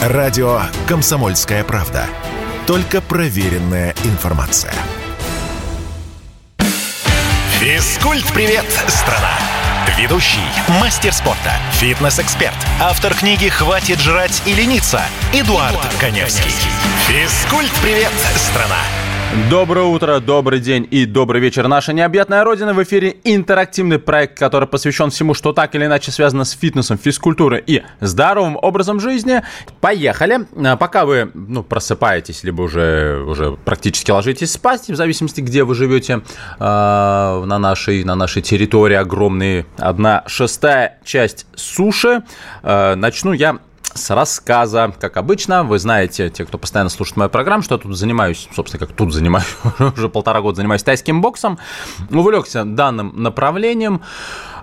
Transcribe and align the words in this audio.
Радио 0.00 0.62
«Комсомольская 0.88 1.62
правда». 1.62 2.06
Только 2.66 3.02
проверенная 3.02 3.94
информация. 4.04 4.72
Физкульт-привет, 7.58 8.64
страна! 8.88 9.34
Ведущий, 9.98 10.38
мастер 10.80 11.12
спорта, 11.12 11.52
фитнес-эксперт, 11.72 12.56
автор 12.80 13.12
книги 13.12 13.50
«Хватит 13.50 14.00
жрать 14.00 14.40
и 14.46 14.54
лениться» 14.54 15.02
Эдуард, 15.34 15.72
Эдуард 15.74 15.94
Коневский. 16.00 16.54
Физкульт-привет, 17.06 18.12
страна! 18.36 18.78
Доброе 19.48 19.84
утро, 19.84 20.18
добрый 20.18 20.58
день 20.58 20.88
и 20.90 21.06
добрый 21.06 21.40
вечер. 21.40 21.68
Наша 21.68 21.92
необъятная 21.92 22.42
родина 22.42 22.74
в 22.74 22.82
эфире 22.82 23.14
интерактивный 23.22 24.00
проект, 24.00 24.36
который 24.36 24.66
посвящен 24.66 25.10
всему, 25.10 25.34
что 25.34 25.52
так 25.52 25.72
или 25.76 25.84
иначе 25.84 26.10
связано 26.10 26.42
с 26.42 26.50
фитнесом, 26.50 26.98
физкультурой 26.98 27.62
и 27.64 27.84
здоровым 28.00 28.58
образом 28.60 28.98
жизни. 28.98 29.42
Поехали. 29.80 30.48
А, 30.56 30.76
пока 30.76 31.04
вы 31.04 31.30
ну, 31.32 31.62
просыпаетесь, 31.62 32.42
либо 32.42 32.62
уже, 32.62 33.22
уже 33.24 33.52
практически 33.64 34.10
ложитесь 34.10 34.50
спать, 34.50 34.88
в 34.88 34.96
зависимости, 34.96 35.40
где 35.40 35.62
вы 35.62 35.76
живете 35.76 36.22
э, 36.58 36.58
на, 36.58 37.58
нашей, 37.60 38.02
на 38.02 38.16
нашей 38.16 38.42
территории 38.42 38.96
огромной, 38.96 39.64
одна 39.76 40.24
шестая 40.26 40.98
часть 41.04 41.46
суши. 41.54 42.24
Э, 42.64 42.96
начну 42.96 43.32
я 43.32 43.60
с 43.94 44.10
рассказа. 44.10 44.92
Как 44.98 45.16
обычно, 45.16 45.64
вы 45.64 45.78
знаете, 45.78 46.30
те, 46.30 46.44
кто 46.44 46.58
постоянно 46.58 46.90
слушает 46.90 47.16
мою 47.16 47.30
программу, 47.30 47.62
что 47.62 47.74
я 47.74 47.80
тут 47.80 47.96
занимаюсь, 47.96 48.48
собственно, 48.54 48.86
как 48.86 48.96
тут 48.96 49.12
занимаюсь, 49.12 49.56
уже 49.96 50.08
полтора 50.08 50.40
года 50.40 50.56
занимаюсь 50.56 50.82
тайским 50.82 51.20
боксом, 51.20 51.58
увлекся 52.10 52.64
данным 52.64 53.12
направлением, 53.16 54.02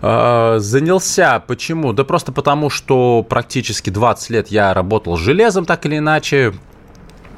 э, 0.01 0.55
занялся. 0.59 1.39
Почему? 1.39 1.93
Да 1.93 2.03
просто 2.03 2.31
потому, 2.31 2.69
что 2.69 3.23
практически 3.27 3.89
20 3.89 4.29
лет 4.29 4.47
я 4.49 4.73
работал 4.73 5.17
с 5.17 5.19
железом, 5.19 5.65
так 5.65 5.85
или 5.85 5.97
иначе, 5.97 6.53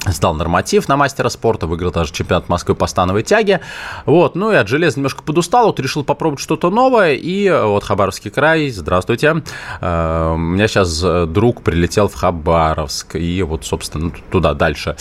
Сдал 0.07 0.33
норматив 0.33 0.87
на 0.87 0.95
мастера 0.95 1.29
спорта, 1.29 1.67
выиграл 1.67 1.91
даже 1.91 2.13
чемпионат 2.13 2.47
Москвы 2.47 2.73
по 2.73 2.87
становой 2.87 3.23
тяге. 3.23 3.59
Вот, 4.05 4.35
ну 4.35 4.51
и 4.51 4.55
от 4.55 4.67
железа 4.67 4.97
немножко 4.97 5.23
подустал, 5.23 5.67
вот 5.67 5.79
решил 5.79 6.03
попробовать 6.03 6.41
что-то 6.41 6.69
новое. 6.69 7.15
И 7.15 7.49
вот 7.49 7.83
Хабаровский 7.83 8.31
край, 8.31 8.69
здравствуйте. 8.69 9.43
Э, 9.81 10.31
у 10.33 10.37
меня 10.37 10.67
сейчас 10.67 11.01
друг 11.27 11.63
прилетел 11.63 12.07
в 12.07 12.15
Хабаровск, 12.15 13.17
и 13.17 13.43
вот, 13.43 13.65
собственно, 13.65 14.11
туда 14.31 14.53
дальше 14.53 14.95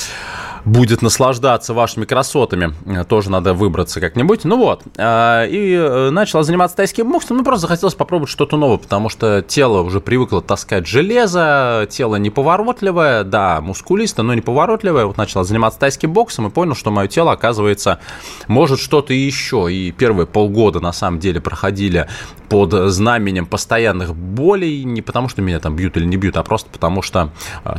будет 0.69 1.03
наслаждаться 1.03 1.75
вашими 1.75 2.05
красотами. 2.05 2.75
Тоже 3.09 3.31
надо 3.31 3.55
выбраться 3.55 4.01
как-нибудь. 4.01 4.45
Ну 4.45 4.57
вот. 4.57 4.83
А, 4.97 5.45
и 5.45 5.73
э, 5.73 6.11
начала 6.11 6.43
заниматься 6.43 6.77
тайским 6.77 7.11
боксом. 7.11 7.39
Ну, 7.39 7.45
просто 7.45 7.63
захотелось 7.63 7.95
попробовать 7.95 8.31
что-то 8.31 8.57
новое, 8.57 8.79
потому 8.79 9.09
что 9.09 9.43
тело 9.43 9.83
уже 9.83 10.01
привыкло 10.01 10.43
таскать 10.43 10.87
железо, 10.87 11.87
тело 11.91 12.17
неповоротливое, 12.17 13.25
да, 13.25 13.61
мускулисто, 13.61 14.23
но 14.23 14.35
неповоротливое. 14.35 15.07
Вот 15.07 15.17
начала 15.17 15.45
заниматься 15.45 15.81
тайским 15.81 16.13
боксом 16.13 16.47
и 16.47 16.51
понял, 16.51 16.75
что 16.75 16.91
мое 16.91 17.09
тело, 17.09 17.33
оказывается, 17.33 18.01
может 18.47 18.81
что-то 18.81 19.13
еще. 19.13 19.69
И 19.71 19.93
первые 19.93 20.27
полгода, 20.27 20.81
на 20.81 20.93
самом 20.93 21.19
деле, 21.19 21.41
проходили 21.41 22.09
под 22.49 22.73
знаменем 22.91 23.47
постоянных 23.47 24.15
болей, 24.15 24.85
не 24.85 25.03
потому 25.03 25.29
что 25.29 25.43
меня 25.43 25.61
там 25.61 25.77
бьют 25.77 25.97
или 25.97 26.05
не 26.05 26.17
бьют, 26.17 26.37
а 26.37 26.43
просто 26.43 26.71
потому 26.71 27.03
что 27.03 27.31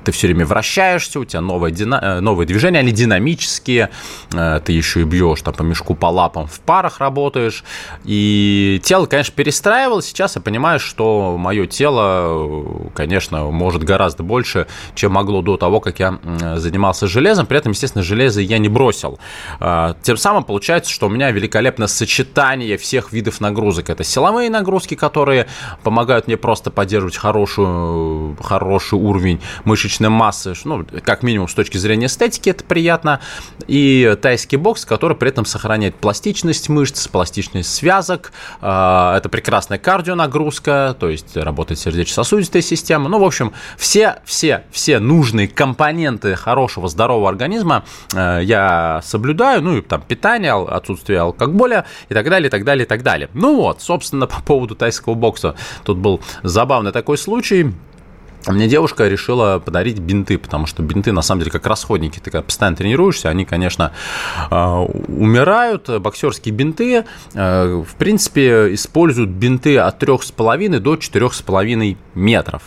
ты 0.03 0.11
все 0.11 0.27
время 0.27 0.45
вращаешься, 0.45 1.19
у 1.19 1.25
тебя 1.25 1.41
новое, 1.41 1.71
дина... 1.71 1.99
Э, 2.01 2.19
новое 2.19 2.45
движение, 2.45 2.78
они 2.79 2.91
динамические, 2.91 3.89
э, 4.33 4.61
ты 4.63 4.71
еще 4.71 5.01
и 5.01 5.03
бьешь 5.03 5.41
там 5.41 5.53
по 5.53 5.63
мешку, 5.63 5.95
по 5.95 6.07
лапам, 6.07 6.47
в 6.47 6.59
парах 6.61 6.99
работаешь, 6.99 7.63
и 8.05 8.81
тело, 8.83 9.05
конечно, 9.05 9.33
перестраивалось, 9.35 10.07
сейчас 10.07 10.35
я 10.35 10.41
понимаю, 10.41 10.79
что 10.79 11.37
мое 11.37 11.67
тело, 11.67 12.89
конечно, 12.93 13.45
может 13.45 13.83
гораздо 13.83 14.23
больше, 14.23 14.67
чем 14.95 15.13
могло 15.13 15.41
до 15.41 15.57
того, 15.57 15.79
как 15.79 15.99
я 15.99 16.19
занимался 16.55 17.07
железом, 17.07 17.45
при 17.45 17.57
этом, 17.57 17.71
естественно, 17.71 18.03
железо 18.03 18.41
я 18.41 18.57
не 18.57 18.69
бросил. 18.69 19.19
А, 19.59 19.95
тем 20.01 20.17
самым 20.17 20.43
получается, 20.43 20.91
что 20.91 21.07
у 21.07 21.09
меня 21.09 21.31
великолепное 21.31 21.87
сочетание 21.87 22.77
всех 22.77 23.11
видов 23.11 23.41
нагрузок. 23.41 23.89
Это 23.89 24.03
силовые 24.03 24.49
нагрузки, 24.49 24.95
которые 24.95 25.47
помогают 25.83 26.27
мне 26.27 26.37
просто 26.37 26.71
поддерживать 26.71 27.17
хорошую, 27.17 28.37
хороший 28.41 28.99
уровень 28.99 29.41
мышечной 29.65 30.09
массы, 30.09 30.53
ну, 30.63 30.85
как 31.03 31.23
минимум 31.23 31.47
с 31.47 31.53
точки 31.53 31.77
зрения 31.77 32.07
эстетики 32.07 32.49
это 32.59 32.65
приятно, 32.65 33.19
и 33.67 34.17
тайский 34.21 34.57
бокс, 34.57 34.85
который 34.85 35.15
при 35.15 35.29
этом 35.29 35.45
сохраняет 35.45 35.95
пластичность 35.95 36.69
мышц, 36.69 37.07
пластичность 37.07 37.73
связок, 37.73 38.31
а, 38.61 39.17
это 39.17 39.29
прекрасная 39.29 39.77
кардионагрузка, 39.77 40.95
то 40.99 41.09
есть 41.09 41.35
работает 41.37 41.79
сердечно-сосудистая 41.79 42.61
система, 42.61 43.09
ну, 43.09 43.19
в 43.19 43.23
общем, 43.23 43.53
все, 43.77 44.17
все, 44.25 44.63
все 44.71 44.99
нужные 44.99 45.47
компоненты 45.47 46.35
хорошего, 46.35 46.87
здорового 46.87 47.29
организма 47.29 47.85
э, 48.13 48.41
я 48.43 49.01
соблюдаю, 49.03 49.61
ну, 49.61 49.77
и 49.77 49.81
там 49.81 50.01
питание, 50.01 50.53
отсутствие 50.53 51.19
алкоголя 51.19 51.85
и 52.09 52.13
так 52.13 52.29
далее, 52.29 52.47
и 52.47 52.51
так 52.51 52.63
далее, 52.63 52.85
и 52.85 52.87
так 52.87 53.03
далее. 53.03 53.29
Ну 53.33 53.55
вот, 53.55 53.81
собственно, 53.81 54.27
по 54.27 54.41
поводу 54.41 54.75
тайского 54.75 55.13
бокса. 55.13 55.55
Тут 55.83 55.97
был 55.97 56.21
забавный 56.43 56.91
такой 56.91 57.17
случай. 57.17 57.73
Мне 58.49 58.67
девушка 58.67 59.07
решила 59.07 59.59
подарить 59.63 59.99
бинты, 59.99 60.37
потому 60.37 60.65
что 60.65 60.81
бинты, 60.81 61.11
на 61.11 61.21
самом 61.21 61.41
деле, 61.41 61.51
как 61.51 61.67
расходники. 61.67 62.19
Ты 62.19 62.31
когда 62.31 62.41
постоянно 62.41 62.75
тренируешься, 62.75 63.29
они, 63.29 63.45
конечно, 63.45 63.91
а, 64.49 64.81
умирают. 64.81 65.89
Боксерские 66.01 66.53
бинты, 66.53 67.05
а, 67.35 67.83
в 67.83 67.95
принципе, 67.95 68.73
используют 68.73 69.29
бинты 69.29 69.77
от 69.77 69.99
3,5 69.99 70.79
до 70.79 70.95
4,5 70.95 71.97
метров. 72.15 72.63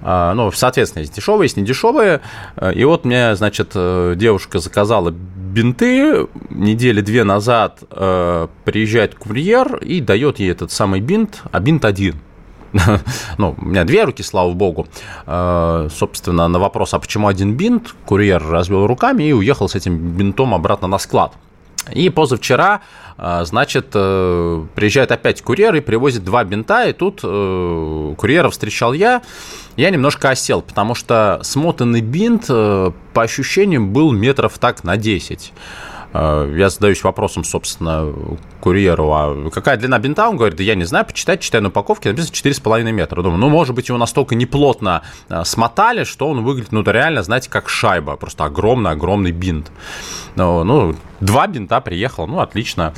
А, 0.00 0.32
ну, 0.34 0.50
соответственно, 0.50 1.02
есть 1.02 1.14
дешевые, 1.14 1.44
есть 1.44 1.56
недешевые. 1.56 2.20
И 2.74 2.84
вот 2.84 3.04
мне, 3.04 3.36
значит, 3.36 3.72
девушка 3.74 4.58
заказала 4.60 5.10
бинты. 5.10 6.26
Недели 6.50 7.00
две 7.00 7.24
назад 7.24 7.80
приезжает 7.90 9.14
курьер 9.14 9.76
и 9.76 10.00
дает 10.00 10.38
ей 10.38 10.50
этот 10.50 10.72
самый 10.72 11.00
бинт, 11.00 11.42
а 11.50 11.60
бинт 11.60 11.84
один– 11.84 12.16
ну, 13.38 13.54
у 13.58 13.64
меня 13.64 13.84
две 13.84 14.04
руки, 14.04 14.22
слава 14.22 14.52
богу. 14.52 14.86
Э, 15.26 15.88
собственно, 15.90 16.48
на 16.48 16.58
вопрос, 16.58 16.94
а 16.94 16.98
почему 16.98 17.28
один 17.28 17.54
бинт, 17.54 17.94
курьер 18.04 18.44
развел 18.46 18.86
руками 18.86 19.24
и 19.24 19.32
уехал 19.32 19.68
с 19.68 19.74
этим 19.74 19.96
бинтом 19.96 20.54
обратно 20.54 20.88
на 20.88 20.98
склад. 20.98 21.32
И 21.92 22.10
позавчера, 22.10 22.80
э, 23.16 23.44
значит, 23.44 23.88
э, 23.94 24.64
приезжает 24.74 25.12
опять 25.12 25.40
курьер 25.42 25.74
и 25.74 25.80
привозит 25.80 26.24
два 26.24 26.44
бинта, 26.44 26.88
и 26.88 26.92
тут 26.92 27.20
курьера 27.20 28.50
встречал 28.50 28.92
я. 28.92 29.22
Я 29.76 29.90
немножко 29.90 30.30
осел, 30.30 30.60
потому 30.60 30.94
что 30.94 31.40
смотанный 31.42 32.00
бинт, 32.00 32.48
по 32.48 33.22
ощущениям, 33.22 33.92
был 33.92 34.12
метров 34.12 34.58
так 34.58 34.84
на 34.84 34.96
10. 34.96 35.52
Э, 36.12 36.52
я 36.56 36.70
задаюсь 36.70 37.02
вопросом, 37.04 37.44
собственно, 37.44 38.12
курьеру, 38.60 39.10
а 39.12 39.50
какая 39.50 39.76
длина 39.76 39.98
бинта? 39.98 40.28
Он 40.28 40.36
говорит, 40.36 40.56
да 40.56 40.64
я 40.64 40.74
не 40.74 40.84
знаю, 40.84 41.04
почитать, 41.04 41.40
читаю 41.40 41.62
на 41.62 41.68
упаковке, 41.68 42.10
написано 42.10 42.34
4,5 42.34 42.92
метра. 42.92 43.22
Думаю, 43.22 43.38
ну, 43.38 43.48
может 43.48 43.74
быть, 43.74 43.88
его 43.88 43.98
настолько 43.98 44.34
неплотно 44.34 45.02
э, 45.28 45.44
смотали, 45.44 46.04
что 46.04 46.28
он 46.28 46.44
выглядит, 46.44 46.72
ну, 46.72 46.82
реально, 46.82 47.22
знаете, 47.22 47.50
как 47.50 47.68
шайба, 47.68 48.16
просто 48.16 48.44
огромный-огромный 48.44 49.32
бинт. 49.32 49.70
Ну, 50.36 50.64
ну, 50.64 50.96
два 51.20 51.46
бинта 51.46 51.80
приехал, 51.80 52.26
ну, 52.26 52.40
отлично. 52.40 52.94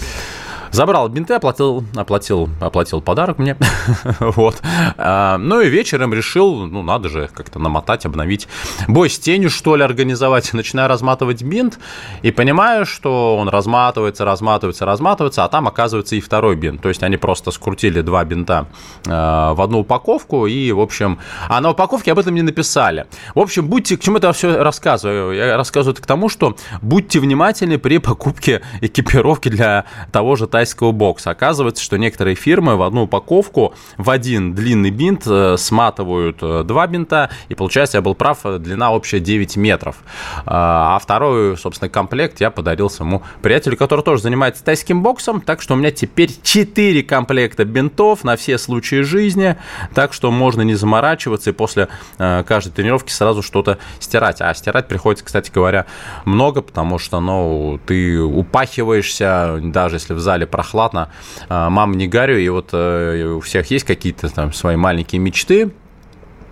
Забрал 0.73 1.09
бинты, 1.09 1.35
оплатил, 1.35 1.85
оплатил, 1.97 2.49
оплатил 2.61 3.01
подарок 3.01 3.39
мне. 3.39 3.57
вот. 4.21 4.63
А, 4.97 5.37
ну 5.39 5.61
и 5.61 5.69
вечером 5.69 6.15
решил, 6.15 6.67
ну 6.67 6.83
надо 6.83 7.09
же 7.09 7.29
как-то 7.35 7.59
намотать, 7.59 8.07
обновить. 8.07 8.47
Бой 8.87 9.11
с 9.11 9.19
тенью, 9.19 9.51
что 9.51 9.75
ли, 9.75 9.83
организовать. 9.83 10.53
Начинаю 10.53 10.89
разматывать 10.89 11.43
бинт 11.43 11.79
и 12.23 12.31
понимаю, 12.31 12.87
что 12.87 13.37
он 13.37 13.49
разматывается, 13.49 14.25
разматывается, 14.25 14.87
разматывается, 14.87 15.45
а 15.45 15.49
там 15.49 15.67
оказывается 15.67 16.15
и 16.15 16.21
второй 16.21 16.55
бинт. 16.55 16.81
То 16.83 16.89
есть 16.89 17.03
они 17.03 17.17
просто 17.17 17.51
скрутили 17.51 18.01
два 18.01 18.25
бинта 18.25 18.69
а, 19.09 19.55
в 19.55 19.61
одну 19.63 19.81
упаковку 19.81 20.47
и, 20.47 20.71
в 20.71 20.81
общем, 20.81 21.19
а 21.49 21.61
на 21.61 21.71
упаковке 21.71 22.13
об 22.13 22.21
этом 22.21 22.35
не 22.35 22.43
написали. 22.43 23.07
В 23.35 23.41
общем, 23.41 23.67
будьте, 23.67 23.97
к 23.97 24.01
чему 24.01 24.19
это 24.19 24.33
все 24.33 24.63
рассказываю? 24.63 25.33
Я 25.33 25.57
рассказываю 25.57 25.95
это 25.95 26.03
к 26.03 26.07
тому, 26.07 26.29
что 26.29 26.57
будьте 26.81 27.19
внимательны 27.19 27.79
при 27.79 27.99
покупке 27.99 28.63
экипировки 28.81 29.49
для 29.49 29.85
того 30.13 30.37
же 30.37 30.47
тайского 30.61 30.93
бокса. 30.93 31.31
Оказывается, 31.31 31.83
что 31.83 31.97
некоторые 31.97 32.35
фирмы 32.35 32.77
в 32.77 32.83
одну 32.83 33.05
упаковку 33.05 33.73
в 33.97 34.11
один 34.11 34.55
длинный 34.55 34.91
бинт 34.91 35.23
э, 35.27 35.57
сматывают 35.57 36.37
э, 36.43 36.65
два 36.65 36.87
бинта, 36.87 37.31
и 37.49 37.55
получается, 37.55 37.97
я 37.97 38.03
был 38.03 38.15
прав, 38.15 38.41
э, 38.45 38.59
длина 38.59 38.93
общая 38.93 39.21
9 39.21 39.57
метров. 39.57 39.97
А 40.45 40.99
второй, 41.03 41.57
собственно, 41.57 41.89
комплект 41.89 42.43
я 42.43 42.51
подарил 42.51 42.91
своему 42.91 43.23
приятелю, 43.41 43.79
который 43.79 44.03
тоже 44.03 44.23
занимается 44.23 44.63
тайским 44.63 45.03
боксом, 45.03 45.41
так 45.41 45.63
что 45.63 45.73
у 45.73 45.77
меня 45.79 45.91
теперь 45.93 46.31
4 46.43 47.03
комплекта 47.05 47.65
бинтов 47.65 48.23
на 48.23 48.37
все 48.37 48.59
случаи 48.59 49.01
жизни, 49.01 49.57
так 49.95 50.13
что 50.13 50.31
можно 50.31 50.61
не 50.61 50.75
заморачиваться 50.75 51.51
и 51.51 51.53
после 51.55 51.89
каждой 52.19 52.71
тренировки 52.71 53.13
сразу 53.13 53.43
что-то 53.43 53.79
стирать. 53.99 54.43
А 54.43 54.53
стирать 54.53 54.89
приходится, 54.89 55.25
кстати 55.25 55.51
говоря, 55.51 55.87
много, 56.27 56.61
потому 56.61 56.99
что, 56.99 57.21
ну, 57.21 57.81
ты 57.87 58.21
упахиваешься, 58.21 59.59
даже 59.63 59.97
если 59.97 60.13
в 60.15 60.21
зале 60.21 60.47
прохладно. 60.51 61.11
А, 61.49 61.71
Мама, 61.71 61.97
не 61.97 62.09
горю, 62.09 62.39
и 62.39 62.49
вот 62.49 62.71
э, 62.73 63.25
у 63.37 63.41
всех 63.41 63.71
есть 63.71 63.85
какие-то 63.85 64.29
там 64.29 64.53
свои 64.53 64.77
маленькие 64.77 65.21
мечты, 65.21 65.71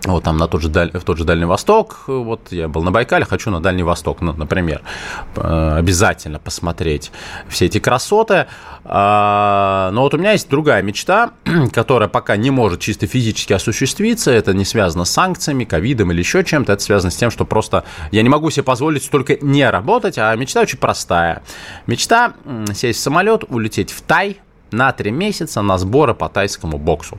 вот 0.05 0.23
там 0.23 0.37
на 0.37 0.47
тот 0.47 0.61
же, 0.61 0.69
даль, 0.69 0.91
в 0.93 1.03
тот 1.03 1.17
же 1.17 1.25
Дальний 1.25 1.45
Восток, 1.45 2.03
вот 2.07 2.51
я 2.51 2.67
был 2.67 2.83
на 2.83 2.91
Байкале, 2.91 3.25
хочу 3.25 3.51
на 3.51 3.59
Дальний 3.59 3.83
Восток, 3.83 4.21
ну, 4.21 4.33
например, 4.33 4.81
э, 5.35 5.75
обязательно 5.77 6.39
посмотреть 6.39 7.11
все 7.49 7.65
эти 7.65 7.79
красоты. 7.79 8.47
А, 8.85 9.91
но 9.91 10.03
вот 10.03 10.13
у 10.13 10.17
меня 10.17 10.31
есть 10.31 10.49
другая 10.49 10.81
мечта, 10.81 11.31
которая 11.73 12.07
пока 12.07 12.37
не 12.37 12.49
может 12.49 12.79
чисто 12.79 13.07
физически 13.07 13.51
осуществиться, 13.51 14.31
это 14.31 14.53
не 14.53 14.63
связано 14.63 15.03
с 15.03 15.11
санкциями, 15.11 15.65
ковидом 15.65 16.11
или 16.11 16.19
еще 16.19 16.43
чем-то, 16.45 16.73
это 16.73 16.81
связано 16.81 17.11
с 17.11 17.15
тем, 17.15 17.29
что 17.29 17.43
просто 17.43 17.83
я 18.11 18.21
не 18.21 18.29
могу 18.29 18.49
себе 18.51 18.63
позволить 18.63 19.03
столько 19.03 19.37
не 19.41 19.69
работать, 19.69 20.17
а 20.17 20.33
мечта 20.35 20.61
очень 20.61 20.79
простая. 20.79 21.43
Мечта 21.87 22.33
сесть 22.73 22.99
в 22.99 23.03
самолет, 23.03 23.43
улететь 23.49 23.91
в 23.91 24.01
Тай, 24.01 24.39
на 24.71 24.91
три 24.91 25.11
месяца 25.11 25.61
на 25.61 25.77
сборы 25.77 26.13
по 26.13 26.29
тайскому 26.29 26.77
боксу. 26.77 27.17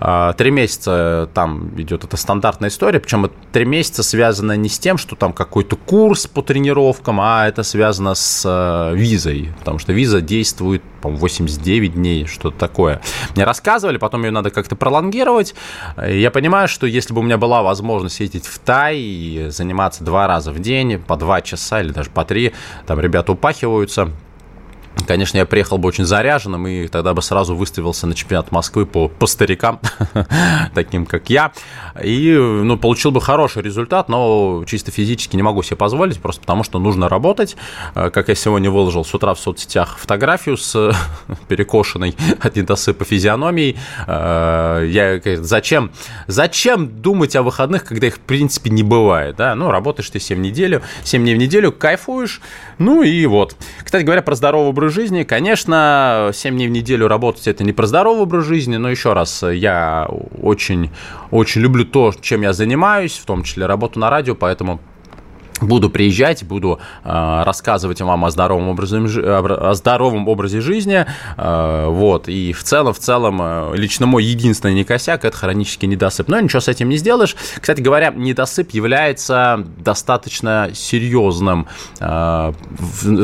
А, 0.00 0.32
три 0.32 0.50
месяца 0.50 1.28
там 1.34 1.70
идет 1.80 2.04
эта 2.04 2.16
стандартная 2.16 2.68
история, 2.70 3.00
причем 3.00 3.30
три 3.52 3.64
месяца 3.64 4.02
связано 4.02 4.56
не 4.56 4.68
с 4.68 4.78
тем, 4.78 4.98
что 4.98 5.16
там 5.16 5.32
какой-то 5.32 5.76
курс 5.76 6.26
по 6.26 6.42
тренировкам, 6.42 7.20
а 7.20 7.46
это 7.46 7.62
связано 7.62 8.14
с 8.14 8.42
э, 8.44 8.96
визой, 8.96 9.52
потому 9.58 9.78
что 9.78 9.92
виза 9.92 10.20
действует, 10.20 10.82
по 11.00 11.08
89 11.08 11.94
дней, 11.94 12.26
что-то 12.26 12.58
такое. 12.58 13.00
Мне 13.34 13.44
рассказывали, 13.44 13.98
потом 13.98 14.24
ее 14.24 14.30
надо 14.30 14.50
как-то 14.50 14.76
пролонгировать. 14.76 15.54
Я 15.96 16.30
понимаю, 16.30 16.68
что 16.68 16.86
если 16.86 17.14
бы 17.14 17.20
у 17.20 17.22
меня 17.22 17.38
была 17.38 17.62
возможность 17.62 18.20
ездить 18.20 18.46
в 18.46 18.58
Тай 18.58 18.98
и 18.98 19.46
заниматься 19.50 20.04
два 20.04 20.26
раза 20.26 20.52
в 20.52 20.58
день, 20.58 20.98
по 20.98 21.16
два 21.16 21.40
часа 21.40 21.80
или 21.80 21.90
даже 21.90 22.10
по 22.10 22.24
три, 22.24 22.52
там 22.86 23.00
ребята 23.00 23.32
упахиваются, 23.32 24.10
Конечно, 25.06 25.38
я 25.38 25.46
приехал 25.46 25.78
бы 25.78 25.88
очень 25.88 26.04
заряженным 26.04 26.66
и 26.66 26.88
тогда 26.88 27.14
бы 27.14 27.22
сразу 27.22 27.54
выставился 27.54 28.06
на 28.06 28.14
чемпионат 28.14 28.52
Москвы 28.52 28.84
по, 28.84 29.08
по 29.08 29.26
старикам, 29.26 29.80
таким 30.74 31.06
как 31.06 31.30
я. 31.30 31.52
И 32.02 32.32
ну, 32.32 32.76
получил 32.76 33.10
бы 33.10 33.20
хороший 33.20 33.62
результат, 33.62 34.08
но 34.08 34.64
чисто 34.66 34.90
физически 34.90 35.36
не 35.36 35.42
могу 35.42 35.62
себе 35.62 35.76
позволить, 35.76 36.20
просто 36.20 36.40
потому 36.40 36.64
что 36.64 36.78
нужно 36.78 37.08
работать. 37.08 37.56
Э, 37.94 38.10
как 38.10 38.28
я 38.28 38.34
сегодня 38.34 38.70
выложил 38.70 39.04
с 39.04 39.14
утра 39.14 39.34
в 39.34 39.40
соцсетях 39.40 39.98
фотографию 39.98 40.56
с 40.56 40.94
перекошенной 41.48 42.16
от 42.40 42.56
недосыпа 42.56 43.04
физиономией. 43.04 43.78
Э, 44.06 44.84
я, 44.86 45.20
зачем, 45.42 45.92
зачем 46.26 47.00
думать 47.00 47.36
о 47.36 47.42
выходных, 47.42 47.84
когда 47.84 48.08
их 48.08 48.16
в 48.16 48.20
принципе 48.20 48.70
не 48.70 48.82
бывает? 48.82 49.36
Да? 49.36 49.54
Ну, 49.54 49.70
работаешь 49.70 50.10
ты 50.10 50.20
7 50.20 50.40
неделю, 50.40 50.82
7 51.04 51.22
дней 51.22 51.34
в 51.34 51.38
неделю, 51.38 51.72
кайфуешь. 51.72 52.40
Ну 52.78 53.02
и 53.02 53.26
вот. 53.26 53.56
Кстати 53.82 54.04
говоря, 54.04 54.22
про 54.22 54.34
здоровый 54.34 54.68
образ 54.68 54.87
жизни. 54.90 55.22
Конечно, 55.22 56.30
7 56.32 56.54
дней 56.54 56.68
в 56.68 56.70
неделю 56.70 57.08
работать 57.08 57.46
это 57.46 57.64
не 57.64 57.72
про 57.72 57.86
здоровый 57.86 58.22
образ 58.22 58.44
жизни, 58.44 58.76
но 58.76 58.90
еще 58.90 59.12
раз, 59.12 59.42
я 59.42 60.08
очень, 60.42 60.90
очень 61.30 61.60
люблю 61.60 61.84
то, 61.84 62.12
чем 62.20 62.42
я 62.42 62.52
занимаюсь, 62.52 63.16
в 63.16 63.24
том 63.24 63.42
числе 63.42 63.66
работу 63.66 63.98
на 63.98 64.10
радио, 64.10 64.34
поэтому 64.34 64.80
Буду 65.60 65.90
приезжать, 65.90 66.44
буду 66.44 66.78
э, 67.04 67.42
рассказывать 67.44 68.00
вам 68.00 68.24
о 68.24 68.30
здоровом, 68.30 68.68
образе, 68.68 68.98
о 68.98 69.74
здоровом 69.74 70.28
образе 70.28 70.60
жизни. 70.60 71.04
Э, 71.36 71.86
вот. 71.88 72.28
И 72.28 72.52
в 72.52 72.62
целом, 72.62 72.94
в 72.94 72.98
целом, 72.98 73.40
э, 73.42 73.72
лично 73.74 74.06
мой 74.06 74.24
единственный 74.24 74.74
не 74.74 74.84
косяк– 74.84 75.24
это 75.24 75.36
хронический 75.36 75.88
недосып. 75.88 76.28
Но 76.28 76.38
ничего 76.38 76.60
с 76.60 76.68
этим 76.68 76.88
не 76.88 76.96
сделаешь. 76.96 77.34
Кстати 77.60 77.80
говоря, 77.80 78.10
недосып 78.10 78.70
является 78.70 79.64
достаточно 79.78 80.70
серьезным. 80.74 81.66
Э, 81.98 82.52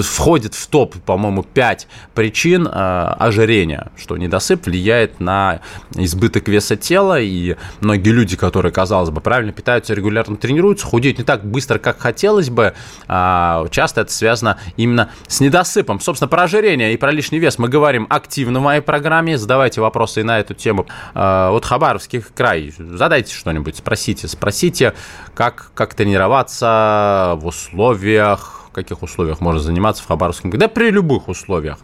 входит 0.03 0.55
в 0.55 0.67
топ, 0.67 0.97
по-моему, 1.07 1.45
5 1.45 1.87
причин 2.15 2.67
э, 2.67 2.71
ожирения, 2.71 3.93
что 3.97 4.17
недосып 4.17 4.67
влияет 4.67 5.21
на 5.21 5.61
избыток 5.95 6.49
веса 6.49 6.77
тела. 6.77 7.21
И 7.21 7.55
многие 7.81 8.11
люди, 8.11 8.37
которые, 8.37 8.73
казалось 8.73 9.11
бы, 9.11 9.21
правильно 9.21 9.53
питаются, 9.53 9.95
регулярно 9.95 10.37
тренируются, 10.37 10.87
худеют 10.87 11.19
не 11.19 11.25
так 11.25 11.45
быстро, 11.45 11.79
как 11.79 12.01
хотят 12.01 12.24
хотелось 12.25 12.49
бы. 12.49 12.73
А, 13.07 13.67
часто 13.71 14.01
это 14.01 14.13
связано 14.13 14.59
именно 14.79 15.11
с 15.29 15.41
недосыпом. 15.41 16.01
Собственно, 16.01 16.29
про 16.29 16.45
ожирение 16.45 16.95
и 16.95 16.97
про 16.97 17.11
лишний 17.11 17.39
вес 17.39 17.59
мы 17.59 17.69
говорим 17.69 18.07
активно 18.09 18.61
в 18.61 18.63
моей 18.63 18.81
программе. 18.81 19.37
Задавайте 19.37 19.83
вопросы 19.83 20.21
и 20.21 20.23
на 20.23 20.41
эту 20.41 20.55
тему. 20.55 20.87
А, 21.15 21.51
вот 21.51 21.67
Хабаровский 21.67 22.23
край. 22.23 22.73
Задайте 22.79 23.35
что-нибудь, 23.35 23.77
спросите. 23.77 24.27
Спросите, 24.27 24.95
как, 25.35 25.71
как 25.75 25.93
тренироваться 25.93 27.35
в 27.37 27.47
условиях 27.47 28.63
в 28.71 28.75
каких 28.75 29.03
условиях 29.03 29.41
можно 29.41 29.61
заниматься 29.61 30.03
в 30.03 30.09
Хабаровском 30.09 30.51
крае, 30.51 30.61
да 30.61 30.69
при 30.69 30.91
любых 30.91 31.29
условиях. 31.29 31.79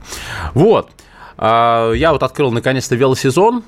Вот. 0.54 0.90
А, 1.36 1.92
я 1.92 2.12
вот 2.12 2.22
открыл 2.22 2.50
наконец-то 2.50 2.96
велосезон, 2.96 3.62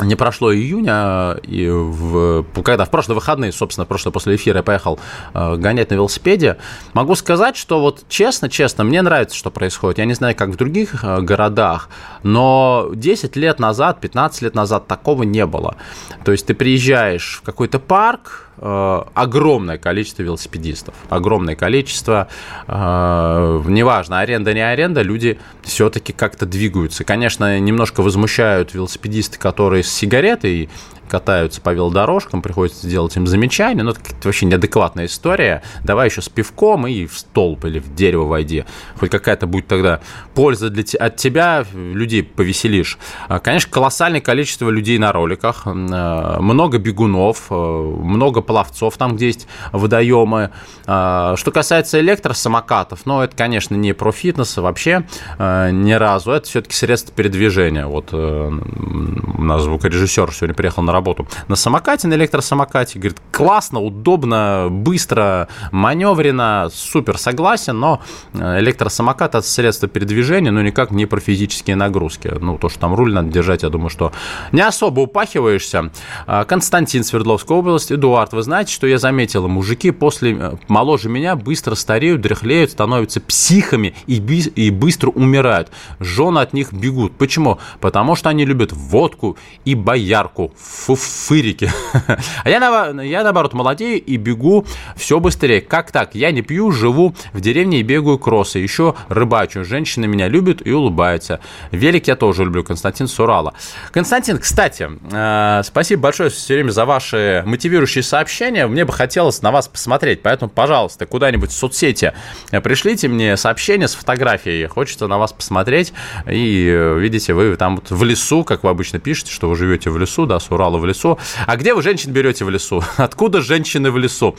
не 0.00 0.14
прошло 0.14 0.54
июня, 0.54 1.36
и 1.42 1.68
в, 1.68 2.44
когда 2.62 2.84
в 2.84 2.90
прошлые 2.90 3.16
выходные, 3.16 3.52
собственно, 3.52 3.84
прошлое 3.84 4.12
после 4.12 4.36
эфира 4.36 4.58
я 4.58 4.62
поехал 4.62 4.98
э, 5.34 5.56
гонять 5.56 5.90
на 5.90 5.94
велосипеде, 5.94 6.58
могу 6.92 7.14
сказать, 7.14 7.56
что 7.56 7.80
вот 7.80 8.04
честно, 8.08 8.48
честно, 8.48 8.84
мне 8.84 9.02
нравится, 9.02 9.36
что 9.36 9.50
происходит. 9.50 9.98
Я 9.98 10.04
не 10.04 10.14
знаю, 10.14 10.36
как 10.36 10.50
в 10.50 10.56
других 10.56 11.02
э, 11.02 11.20
городах, 11.20 11.88
но 12.22 12.90
10 12.94 13.36
лет 13.36 13.58
назад, 13.58 14.00
15 14.00 14.42
лет 14.42 14.54
назад 14.54 14.86
такого 14.86 15.24
не 15.24 15.46
было. 15.46 15.76
То 16.24 16.32
есть 16.32 16.46
ты 16.46 16.54
приезжаешь 16.54 17.40
в 17.42 17.42
какой-то 17.42 17.78
парк, 17.78 18.47
огромное 18.60 19.78
количество 19.78 20.22
велосипедистов. 20.22 20.94
Огромное 21.08 21.56
количество. 21.56 22.28
Э, 22.66 23.62
неважно, 23.66 24.20
аренда, 24.20 24.54
не 24.54 24.60
аренда, 24.60 25.02
люди 25.02 25.38
все-таки 25.62 26.12
как-то 26.12 26.46
двигаются. 26.46 27.04
Конечно, 27.04 27.58
немножко 27.58 28.02
возмущают 28.02 28.74
велосипедисты, 28.74 29.38
которые 29.38 29.82
с 29.82 29.92
сигаретой 29.92 30.68
катаются 31.08 31.60
по 31.60 31.72
велодорожкам, 31.72 32.42
приходится 32.42 32.86
делать 32.86 33.16
им 33.16 33.26
замечания, 33.26 33.82
но 33.82 33.90
это 33.90 34.00
вообще 34.24 34.46
неадекватная 34.46 35.06
история. 35.06 35.62
Давай 35.84 36.08
еще 36.08 36.22
с 36.22 36.28
пивком 36.28 36.86
и 36.86 37.06
в 37.06 37.18
столб 37.18 37.64
или 37.64 37.78
в 37.78 37.94
дерево 37.94 38.26
войди. 38.26 38.64
Хоть 38.98 39.10
какая-то 39.10 39.46
будет 39.46 39.66
тогда 39.66 40.00
польза 40.34 40.70
для 40.70 40.84
от 40.98 41.16
тебя, 41.16 41.64
людей 41.72 42.22
повеселишь. 42.22 42.98
А, 43.28 43.38
конечно, 43.38 43.70
колоссальное 43.70 44.20
количество 44.20 44.70
людей 44.70 44.98
на 44.98 45.12
роликах, 45.12 45.62
а, 45.66 46.40
много 46.40 46.78
бегунов, 46.78 47.46
а, 47.50 47.54
много 47.54 48.40
пловцов 48.40 48.96
там, 48.96 49.16
где 49.16 49.26
есть 49.26 49.46
водоемы. 49.72 50.50
Что 50.84 51.50
касается 51.52 52.00
электросамокатов, 52.00 53.00
ну, 53.04 53.20
это, 53.20 53.36
конечно, 53.36 53.74
не 53.74 53.92
про 53.92 54.12
фитнес 54.12 54.56
вообще 54.56 55.04
ни 55.38 55.92
разу, 55.92 56.32
это 56.32 56.48
все-таки 56.48 56.74
средство 56.74 57.14
передвижения. 57.14 57.86
Вот 57.86 58.10
э, 58.12 58.16
у 58.18 59.42
нас 59.42 59.62
звукорежиссер 59.62 60.32
сегодня 60.32 60.54
приехал 60.54 60.82
на 60.82 60.92
работу 60.98 61.26
на 61.48 61.56
самокате, 61.56 62.08
на 62.08 62.14
электросамокате. 62.14 62.98
Говорит, 62.98 63.18
классно, 63.32 63.80
удобно, 63.80 64.68
быстро, 64.70 65.48
маневренно, 65.72 66.68
супер, 66.72 67.18
согласен, 67.18 67.78
но 67.78 68.00
э, 68.34 68.58
электросамокат– 68.60 69.34
это 69.36 69.46
средство 69.46 69.88
передвижения, 69.88 70.50
но 70.50 70.62
никак 70.62 70.90
не 70.90 71.06
про 71.06 71.20
физические 71.20 71.76
нагрузки. 71.76 72.32
Ну, 72.40 72.58
то, 72.58 72.68
что 72.68 72.80
там 72.80 72.94
руль 72.94 73.12
надо 73.12 73.30
держать, 73.30 73.62
я 73.62 73.68
думаю, 73.68 73.90
что 73.90 74.12
не 74.52 74.60
особо 74.60 75.00
упахиваешься. 75.00 75.90
А, 76.26 76.44
Константин, 76.44 77.04
Свердловская 77.04 77.56
область. 77.58 77.92
Эдуард, 77.92 78.32
вы 78.32 78.42
знаете, 78.42 78.72
что 78.72 78.86
я 78.86 78.98
заметил? 78.98 79.46
Мужики 79.48 79.90
после 79.92 80.32
э, 80.32 80.56
моложе 80.68 81.08
меня 81.08 81.36
быстро 81.36 81.74
стареют, 81.76 82.20
дряхлеют, 82.20 82.72
становятся 82.72 83.20
психами 83.20 83.94
и, 84.06 84.18
би- 84.18 84.52
и 84.54 84.70
быстро 84.70 85.10
умирают. 85.10 85.70
Жены 86.00 86.40
от 86.40 86.52
них 86.52 86.72
бегут. 86.72 87.16
Почему? 87.16 87.58
Потому 87.80 88.16
что 88.16 88.28
они 88.28 88.44
любят 88.44 88.72
водку 88.72 89.36
и 89.64 89.74
боярку 89.74 90.52
фуфырики. 90.88 91.70
А 92.44 92.50
я, 92.50 92.58
я, 93.02 93.22
наоборот, 93.22 93.52
молодею 93.52 94.02
и 94.02 94.16
бегу 94.16 94.64
все 94.96 95.20
быстрее. 95.20 95.60
Как 95.60 95.90
так? 95.90 96.14
Я 96.14 96.30
не 96.30 96.42
пью, 96.42 96.70
живу 96.70 97.14
в 97.32 97.40
деревне 97.40 97.80
и 97.80 97.82
бегаю 97.82 98.18
кроссы. 98.18 98.58
Еще 98.58 98.94
рыбачу. 99.08 99.64
Женщины 99.64 100.06
меня 100.06 100.28
любят 100.28 100.66
и 100.66 100.72
улыбаются. 100.72 101.40
Велик 101.72 102.08
я 102.08 102.16
тоже 102.16 102.44
люблю. 102.44 102.64
Константин 102.64 103.08
Сурала. 103.08 103.54
Константин, 103.92 104.38
кстати, 104.38 104.88
э, 105.12 105.62
спасибо 105.64 106.02
большое 106.02 106.30
все 106.30 106.54
время 106.54 106.70
за 106.70 106.84
ваши 106.84 107.42
мотивирующие 107.44 108.02
сообщения. 108.02 108.66
Мне 108.66 108.84
бы 108.84 108.92
хотелось 108.92 109.42
на 109.42 109.50
вас 109.50 109.68
посмотреть. 109.68 110.22
Поэтому, 110.22 110.50
пожалуйста, 110.50 111.06
куда-нибудь 111.06 111.50
в 111.50 111.54
соцсети 111.54 112.14
пришлите 112.62 113.08
мне 113.08 113.36
сообщение 113.36 113.88
с 113.88 113.94
фотографией. 113.94 114.66
Хочется 114.68 115.06
на 115.06 115.18
вас 115.18 115.32
посмотреть. 115.32 115.92
И 116.30 116.66
э, 116.66 116.98
видите, 116.98 117.34
вы 117.34 117.56
там 117.56 117.76
вот 117.76 117.90
в 117.90 118.04
лесу, 118.04 118.44
как 118.44 118.64
вы 118.64 118.70
обычно 118.70 118.98
пишете, 118.98 119.32
что 119.32 119.50
вы 119.50 119.56
живете 119.56 119.90
в 119.90 119.98
лесу, 119.98 120.24
да, 120.24 120.40
с 120.40 120.50
Урала 120.50 120.77
в 120.78 120.86
лесу. 120.86 121.18
А 121.46 121.56
где 121.56 121.74
вы 121.74 121.82
женщин 121.82 122.12
берете 122.12 122.44
в 122.44 122.50
лесу? 122.50 122.82
Откуда 122.96 123.40
женщины 123.40 123.90
в 123.90 123.98
лесу? 123.98 124.36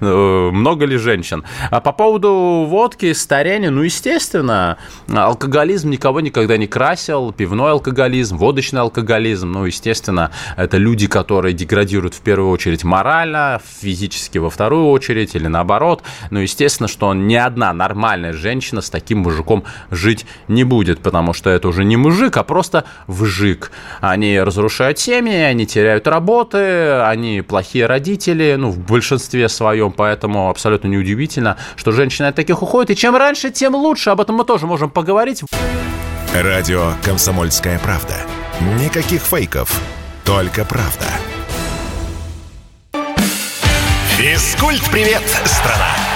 Много 0.00 0.84
ли 0.86 0.96
женщин? 0.96 1.44
А 1.70 1.80
по 1.80 1.92
поводу 1.92 2.66
водки, 2.68 3.12
старения, 3.12 3.70
ну, 3.70 3.82
естественно, 3.82 4.78
алкоголизм 5.08 5.90
никого 5.90 6.20
никогда 6.20 6.56
не 6.56 6.66
красил, 6.66 7.32
пивной 7.32 7.72
алкоголизм, 7.72 8.36
водочный 8.36 8.80
алкоголизм, 8.80 9.52
ну, 9.52 9.64
естественно, 9.64 10.30
это 10.56 10.76
люди, 10.76 11.06
которые 11.06 11.52
деградируют 11.52 12.14
в 12.14 12.20
первую 12.20 12.50
очередь 12.50 12.84
морально, 12.84 13.60
физически 13.80 14.38
во 14.38 14.50
вторую 14.50 14.88
очередь 14.88 15.34
или 15.34 15.46
наоборот. 15.46 16.02
Ну, 16.30 16.40
естественно, 16.40 16.88
что 16.88 17.12
ни 17.14 17.34
одна 17.34 17.72
нормальная 17.72 18.32
женщина 18.32 18.80
с 18.80 18.90
таким 18.90 19.18
мужиком 19.18 19.64
жить 19.90 20.26
не 20.48 20.64
будет, 20.64 21.00
потому 21.00 21.32
что 21.32 21.50
это 21.50 21.68
уже 21.68 21.84
не 21.84 21.96
мужик, 21.96 22.36
а 22.36 22.42
просто 22.42 22.84
вжик. 23.06 23.70
Они 24.00 24.38
разрушают 24.40 24.98
семьи, 24.98 25.25
семьи, 25.26 25.42
они 25.42 25.66
теряют 25.66 26.06
работы, 26.06 27.00
они 27.00 27.42
плохие 27.42 27.86
родители, 27.86 28.54
ну, 28.56 28.70
в 28.70 28.78
большинстве 28.78 29.48
своем, 29.48 29.92
поэтому 29.92 30.48
абсолютно 30.48 30.88
неудивительно, 30.88 31.56
что 31.76 31.92
женщины 31.92 32.26
от 32.26 32.36
таких 32.36 32.62
уходят, 32.62 32.90
и 32.90 32.96
чем 32.96 33.16
раньше, 33.16 33.50
тем 33.50 33.74
лучше, 33.74 34.10
об 34.10 34.20
этом 34.20 34.36
мы 34.36 34.44
тоже 34.44 34.66
можем 34.66 34.90
поговорить. 34.90 35.42
Радио 36.34 36.92
«Комсомольская 37.02 37.78
правда». 37.78 38.14
Никаких 38.80 39.22
фейков, 39.22 39.80
только 40.24 40.64
правда. 40.64 41.06
Физкульт-привет, 44.18 45.22
страна! 45.44 46.15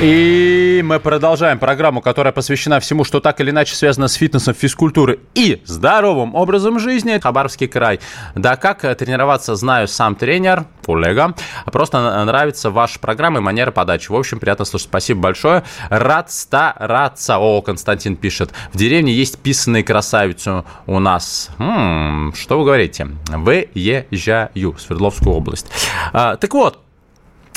И 0.00 0.82
мы 0.84 0.98
продолжаем 0.98 1.60
программу, 1.60 2.00
которая 2.00 2.32
посвящена 2.32 2.80
всему, 2.80 3.04
что 3.04 3.20
так 3.20 3.40
или 3.40 3.50
иначе 3.50 3.76
связано 3.76 4.08
с 4.08 4.14
фитнесом, 4.14 4.52
физкультурой 4.52 5.20
и 5.34 5.62
здоровым 5.64 6.34
образом 6.34 6.80
жизни. 6.80 7.20
Хабаровский 7.22 7.68
край. 7.68 8.00
Да, 8.34 8.56
как 8.56 8.80
тренироваться, 8.96 9.54
знаю 9.54 9.86
сам 9.86 10.16
тренер, 10.16 10.64
коллега. 10.84 11.34
Просто 11.66 12.24
нравится 12.24 12.70
ваша 12.70 12.98
программа 12.98 13.38
и 13.38 13.42
манера 13.42 13.70
подачи. 13.70 14.10
В 14.10 14.16
общем, 14.16 14.40
приятно 14.40 14.64
слушать. 14.64 14.88
Спасибо 14.88 15.20
большое. 15.20 15.62
Рад 15.88 16.32
стараться. 16.32 17.38
О, 17.38 17.62
Константин 17.62 18.16
пишет. 18.16 18.50
В 18.72 18.78
деревне 18.78 19.12
есть 19.12 19.38
писанные 19.38 19.84
красавицу 19.84 20.64
у 20.86 20.98
нас. 20.98 21.50
М-м, 21.58 22.34
что 22.34 22.58
вы 22.58 22.64
говорите? 22.64 23.08
Выезжаю 23.28 24.72
в 24.72 24.80
Свердловскую 24.80 25.36
область. 25.36 25.66
А, 26.12 26.36
так 26.36 26.52
вот, 26.54 26.80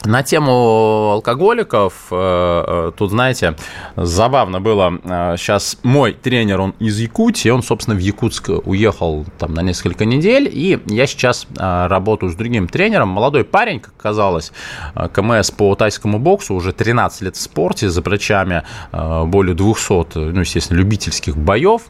на 0.06 0.24
тему 0.24 1.12
алкоголиков, 1.14 1.94
э, 2.12 2.64
э, 2.68 2.92
тут, 2.98 3.12
знаете, 3.12 3.56
забавно 3.96 4.60
было, 4.62 5.00
сейчас 5.38 5.76
э, 5.76 5.78
мой 5.88 6.14
тренер, 6.14 6.62
он 6.62 6.76
из 6.80 7.00
Якутии, 7.00 7.50
он, 7.50 7.64
собственно, 7.64 7.96
в 7.96 8.00
Якутск 8.00 8.50
уехал 8.66 9.26
там 9.38 9.54
на 9.54 9.62
несколько 9.62 10.06
недель, 10.06 10.50
и 10.52 10.80
я 10.88 11.08
сейчас 11.08 11.48
работаю 11.56 12.32
с 12.32 12.36
другим 12.36 12.68
тренером, 12.68 13.10
молодой 13.10 13.44
парень, 13.44 13.80
как 13.80 13.96
казалось, 13.98 14.52
КМС 15.14 15.52
по 15.52 15.76
тайскому 15.76 16.20
боксу, 16.20 16.54
уже 16.54 16.72
13 16.72 17.22
лет 17.22 17.36
в 17.36 17.42
спорте, 17.42 17.90
за 17.90 18.02
плечами 18.02 18.64
более 18.92 19.56
200, 19.56 20.18
ну, 20.18 20.40
естественно, 20.40 20.78
любительских 20.78 21.38
боев, 21.38 21.84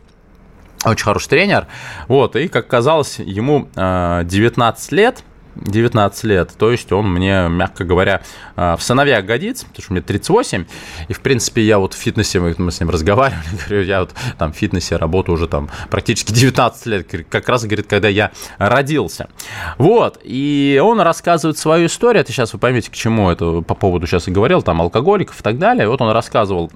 очень 0.84 1.06
хороший 1.06 1.30
тренер, 1.30 1.68
вот, 2.08 2.36
и, 2.36 2.48
как 2.48 2.68
казалось, 2.68 3.20
ему 3.20 3.68
19 3.76 4.92
лет– 4.92 5.24
19 5.56 6.24
лет. 6.26 6.54
То 6.58 6.72
есть 6.72 6.92
он 6.92 7.12
мне, 7.12 7.48
мягко 7.50 7.84
говоря, 7.84 8.22
э, 8.56 8.76
в 8.78 8.82
сыновья 8.82 9.22
годится, 9.22 9.66
потому 9.66 9.84
что 9.84 9.94
мне 9.94 10.02
38. 10.02 10.66
И, 11.08 11.14
в 11.14 11.22
принципе, 11.22 11.62
я 11.62 11.80
вот 11.80 11.94
в 11.94 11.98
фитнесе, 11.98 12.40
мы 12.40 12.72
с 12.72 12.80
ним 12.80 12.90
разговаривали, 12.90 13.44
говорю, 13.68 13.84
я 13.84 14.02
вот 14.02 14.14
там 14.38 14.54
в 14.54 14.56
фитнесе 14.56 14.98
работаю 14.98 15.36
уже 15.36 15.48
там 15.48 15.70
практически 15.90 16.34
19 16.34 16.86
лет, 16.88 17.26
как 17.30 17.50
раз, 17.50 17.64
говорит, 17.64 17.88
когда 17.88 18.08
я 18.08 18.32
родился. 18.58 19.30
Вот, 19.78 20.20
и 20.24 20.80
он 20.84 21.02
рассказывает 21.02 21.58
свою 21.58 21.88
историю, 21.88 22.22
это 22.22 22.32
сейчас 22.32 22.54
вы 22.54 22.60
поймете, 22.60 22.92
к 22.92 22.94
чему 22.94 23.30
это 23.30 23.62
по 23.62 23.76
поводу 23.76 24.08
сейчас 24.08 24.28
и 24.28 24.32
говорил, 24.32 24.62
там 24.62 24.82
алкоголиков 24.82 25.40
и 25.40 25.44
так 25.44 25.58
далее. 25.58 25.88
Вот 25.88 26.02
он 26.02 26.12
рассказывал 26.12 26.72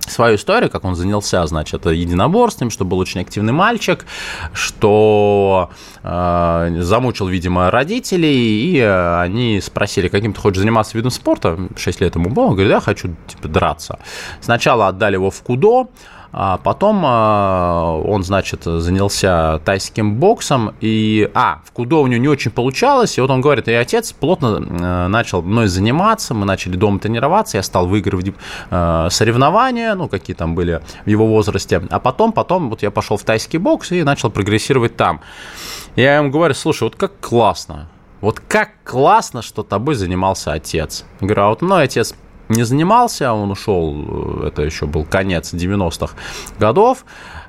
свою 0.00 0.36
историю, 0.36 0.70
как 0.70 0.84
он 0.84 0.94
занялся, 0.94 1.46
значит, 1.46 1.86
единоборством, 1.86 2.70
что 2.70 2.84
был 2.84 2.98
очень 2.98 3.20
активный 3.20 3.52
мальчик, 3.52 4.06
что 4.52 5.70
э, 6.02 6.76
замучил, 6.80 7.28
видимо, 7.28 7.70
родителей, 7.70 8.72
и 8.72 8.80
они 8.80 9.60
спросили, 9.60 10.08
каким 10.08 10.32
ты 10.32 10.40
хочешь 10.40 10.60
заниматься 10.60 10.96
видом 10.96 11.10
спорта, 11.10 11.58
6 11.76 12.00
лет 12.00 12.14
ему 12.14 12.30
было, 12.30 12.44
он 12.44 12.52
говорит, 12.52 12.72
я 12.72 12.80
хочу, 12.80 13.14
типа, 13.26 13.48
драться. 13.48 13.98
Сначала 14.40 14.88
отдали 14.88 15.14
его 15.14 15.30
в 15.30 15.42
КУДО, 15.42 15.88
а 16.32 16.58
потом 16.58 17.02
а, 17.04 17.92
он, 18.04 18.22
значит, 18.22 18.64
занялся 18.64 19.60
тайским 19.64 20.16
боксом, 20.16 20.74
и, 20.80 21.30
а, 21.34 21.60
в 21.64 21.72
кудо 21.72 21.96
у 21.96 22.06
него 22.06 22.20
не 22.20 22.28
очень 22.28 22.50
получалось, 22.50 23.18
и 23.18 23.20
вот 23.20 23.30
он 23.30 23.40
говорит, 23.40 23.68
и 23.68 23.72
отец 23.72 24.12
плотно 24.12 24.58
э, 24.58 25.06
начал 25.08 25.42
мной 25.42 25.68
заниматься, 25.68 26.34
мы 26.34 26.44
начали 26.44 26.76
дома 26.76 26.98
тренироваться, 26.98 27.56
я 27.56 27.62
стал 27.62 27.86
выигрывать 27.86 28.32
э, 28.70 29.08
соревнования, 29.10 29.94
ну, 29.94 30.08
какие 30.08 30.36
там 30.36 30.54
были 30.54 30.82
в 31.04 31.08
его 31.08 31.26
возрасте, 31.26 31.82
а 31.90 31.98
потом, 31.98 32.32
потом 32.32 32.70
вот 32.70 32.82
я 32.82 32.90
пошел 32.90 33.16
в 33.16 33.22
тайский 33.22 33.58
бокс 33.58 33.92
и 33.92 34.02
начал 34.02 34.30
прогрессировать 34.30 34.96
там. 34.96 35.20
Я 35.94 36.16
ему 36.16 36.30
говорю, 36.30 36.54
слушай, 36.54 36.84
вот 36.84 36.96
как 36.96 37.18
классно, 37.20 37.88
вот 38.20 38.40
как 38.40 38.70
классно, 38.84 39.42
что 39.42 39.62
тобой 39.62 39.94
занимался 39.94 40.52
отец. 40.52 41.04
Я 41.20 41.26
говорю, 41.26 41.42
а 41.42 41.48
вот 41.50 41.62
мой 41.62 41.84
отец 41.84 42.14
не 42.48 42.64
занимался, 42.64 43.32
он 43.32 43.50
ушел, 43.50 44.42
это 44.44 44.62
еще 44.62 44.86
был 44.86 45.04
конец 45.04 45.52
90-х 45.52 46.14
годов, 46.58 47.04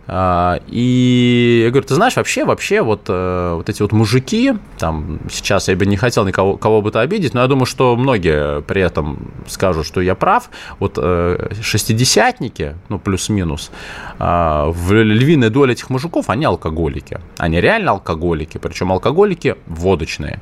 а, 0.09 0.61
и 0.67 1.63
я 1.65 1.69
говорю, 1.69 1.85
ты 1.85 1.95
знаешь, 1.95 2.15
вообще, 2.15 2.45
вообще, 2.45 2.81
вот, 2.81 3.01
э, 3.09 3.53
вот 3.55 3.67
эти 3.67 3.81
вот 3.81 3.91
мужики, 3.91 4.53
там, 4.77 5.19
сейчас 5.29 5.67
я 5.67 5.75
бы 5.75 5.85
не 5.85 5.97
хотел 5.97 6.25
никого 6.25 6.55
кого 6.55 6.81
бы 6.81 6.91
то 6.91 7.01
обидеть, 7.01 7.33
но 7.33 7.41
я 7.41 7.47
думаю, 7.47 7.65
что 7.65 7.95
многие 7.97 8.61
при 8.61 8.81
этом 8.81 9.31
скажут, 9.47 9.85
что 9.85 9.99
я 9.99 10.15
прав. 10.15 10.49
Вот 10.79 10.93
э, 10.97 11.49
шестидесятники, 11.61 12.75
ну, 12.87 12.99
плюс-минус, 12.99 13.69
а, 14.17 14.67
в 14.69 14.93
львиной 14.93 15.49
доле 15.49 15.73
этих 15.73 15.89
мужиков, 15.89 16.29
они 16.29 16.45
алкоголики. 16.45 17.19
Они 17.37 17.59
реально 17.59 17.91
алкоголики, 17.91 18.57
причем 18.59 18.93
алкоголики 18.93 19.55
водочные. 19.67 20.39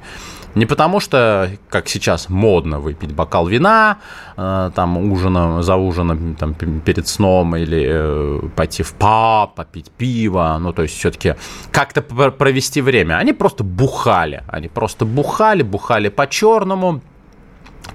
Не 0.56 0.66
потому 0.66 1.02
что, 1.02 1.52
как 1.70 1.90
сейчас, 1.90 2.30
модно 2.30 2.80
выпить 2.80 3.14
бокал 3.14 3.48
вина, 3.48 3.98
э, 4.38 4.72
там, 4.74 4.98
ужином, 4.98 5.62
за 5.62 5.76
ужином, 5.76 6.36
там, 6.36 6.54
перед 6.54 7.08
сном, 7.08 7.56
или 7.58 7.86
э, 7.86 8.40
пойти 8.56 8.84
в 8.84 8.94
паб, 8.94 9.56
попить 9.56 9.92
пиво, 9.92 10.58
ну, 10.60 10.72
то 10.72 10.84
есть 10.84 10.98
все-таки 10.98 11.36
как-то 11.72 12.02
провести 12.32 12.82
время. 12.82 13.18
Они 13.18 13.34
просто 13.34 13.64
бухали, 13.66 14.44
они 14.48 14.70
просто 14.70 15.06
бухали, 15.06 15.64
бухали 15.64 16.08
по-черному, 16.10 17.02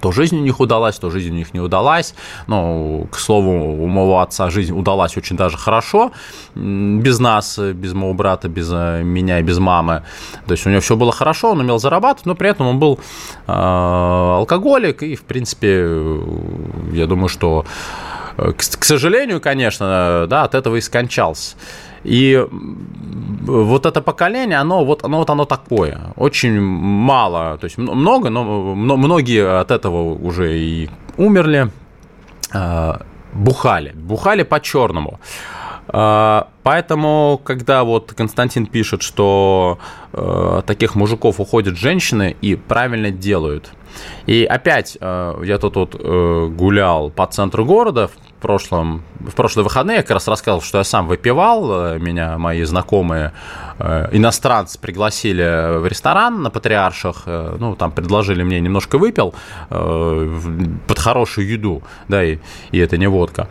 то 0.01 0.11
жизнь 0.11 0.37
у 0.37 0.41
них 0.41 0.59
удалась, 0.59 0.99
то 0.99 1.09
жизнь 1.09 1.31
у 1.31 1.35
них 1.35 1.53
не 1.53 1.59
удалась. 1.59 2.15
Но, 2.47 3.05
к 3.11 3.17
слову, 3.17 3.83
у 3.83 3.87
моего 3.87 4.19
отца 4.19 4.49
жизнь 4.49 4.77
удалась 4.77 5.17
очень 5.17 5.37
даже 5.37 5.57
хорошо. 5.57 6.11
Без 6.55 7.19
нас, 7.19 7.59
без 7.59 7.93
моего 7.93 8.13
брата, 8.13 8.49
без 8.49 8.69
э, 8.71 9.03
меня 9.03 9.39
и 9.39 9.43
без 9.43 9.59
мамы. 9.59 10.03
То 10.47 10.53
есть 10.53 10.65
у 10.65 10.69
него 10.69 10.81
все 10.81 10.95
было 10.95 11.11
хорошо, 11.11 11.51
он 11.51 11.59
умел 11.59 11.79
зарабатывать, 11.79 12.25
но 12.25 12.35
при 12.35 12.49
этом 12.49 12.67
он 12.67 12.79
был 12.79 12.99
э, 13.47 13.51
алкоголик. 13.51 15.03
И, 15.03 15.15
в 15.15 15.23
принципе, 15.23 15.87
я 16.93 17.05
думаю, 17.05 17.29
что, 17.29 17.65
э, 18.37 18.51
к 18.53 18.83
сожалению, 18.83 19.39
конечно, 19.39 20.25
да, 20.27 20.43
от 20.43 20.55
этого 20.55 20.77
и 20.77 20.81
скончался. 20.81 21.55
И 22.03 22.47
вот 22.49 23.85
это 23.85 24.01
поколение, 24.01 24.57
оно 24.57 24.85
вот 24.85 25.03
оно, 25.03 25.17
вот 25.17 25.29
оно 25.29 25.45
такое. 25.45 26.13
Очень 26.15 26.59
мало, 26.59 27.57
то 27.57 27.65
есть 27.65 27.77
много, 27.77 28.29
но 28.29 28.43
многие 28.75 29.59
от 29.59 29.71
этого 29.71 30.13
уже 30.13 30.57
и 30.57 30.89
умерли, 31.17 31.69
а, 32.53 33.01
бухали, 33.33 33.93
бухали 33.95 34.43
по-черному. 34.43 35.19
А, 35.87 36.47
поэтому, 36.63 37.41
когда 37.43 37.83
вот 37.83 38.13
Константин 38.13 38.65
пишет, 38.65 39.01
что 39.01 39.77
э, 40.13 40.61
таких 40.65 40.95
мужиков 40.95 41.39
уходят 41.39 41.77
женщины 41.77 42.35
и 42.41 42.55
правильно 42.55 43.11
делают. 43.11 43.71
И 44.25 44.45
опять 44.45 44.97
э, 45.01 45.41
я 45.43 45.57
тут 45.57 45.75
вот 45.75 45.95
э, 45.99 46.47
гулял 46.47 47.09
по 47.09 47.27
центру 47.27 47.65
города, 47.65 48.09
прошлом, 48.41 49.03
в 49.19 49.33
прошлые 49.35 49.63
выходные 49.63 49.97
я 49.97 50.01
как 50.01 50.11
раз 50.11 50.27
рассказывал, 50.27 50.61
что 50.61 50.79
я 50.79 50.83
сам 50.83 51.07
выпивал, 51.07 51.71
э, 51.71 51.99
меня 51.99 52.37
мои 52.37 52.63
знакомые 52.63 53.31
э, 53.79 54.09
иностранцы 54.11 54.79
пригласили 54.79 55.77
в 55.79 55.87
ресторан 55.87 56.41
на 56.41 56.49
Патриарших, 56.49 57.23
э, 57.25 57.55
ну, 57.59 57.75
там 57.75 57.91
предложили 57.91 58.43
мне 58.43 58.59
немножко 58.59 58.97
выпил 58.97 59.33
под 59.69 60.99
хорошую 60.99 61.47
еду, 61.47 61.83
да, 62.07 62.23
и, 62.23 62.39
и 62.71 62.79
это 62.79 62.97
не 62.97 63.07
водка 63.07 63.47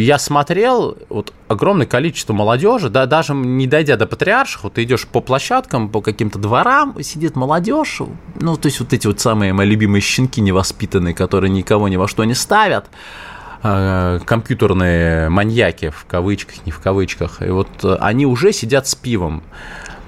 я 0.00 0.18
смотрел, 0.18 0.98
вот 1.08 1.32
огромное 1.48 1.86
количество 1.86 2.32
молодежи, 2.32 2.88
да, 2.90 3.06
даже 3.06 3.34
не 3.34 3.66
дойдя 3.66 3.96
до 3.96 4.06
патриарших, 4.06 4.64
вот 4.64 4.74
ты 4.74 4.82
идешь 4.82 5.06
по 5.06 5.20
площадкам, 5.20 5.88
по 5.88 6.00
каким-то 6.00 6.38
дворам, 6.38 6.96
сидит 7.02 7.36
молодежь, 7.36 8.00
ну, 8.40 8.56
то 8.56 8.66
есть 8.66 8.80
вот 8.80 8.92
эти 8.92 9.06
вот 9.06 9.20
самые 9.20 9.52
мои 9.52 9.68
любимые 9.68 10.00
щенки 10.00 10.40
невоспитанные, 10.40 11.14
которые 11.14 11.50
никого 11.50 11.88
ни 11.88 11.96
во 11.96 12.08
что 12.08 12.24
не 12.24 12.34
ставят, 12.34 12.86
а, 13.62 14.18
компьютерные 14.20 15.28
маньяки, 15.28 15.90
в 15.90 16.04
кавычках, 16.06 16.66
не 16.66 16.72
в 16.72 16.80
кавычках, 16.80 17.40
и 17.42 17.50
вот 17.50 17.68
они 18.00 18.26
уже 18.26 18.52
сидят 18.52 18.86
с 18.86 18.94
пивом. 18.94 19.42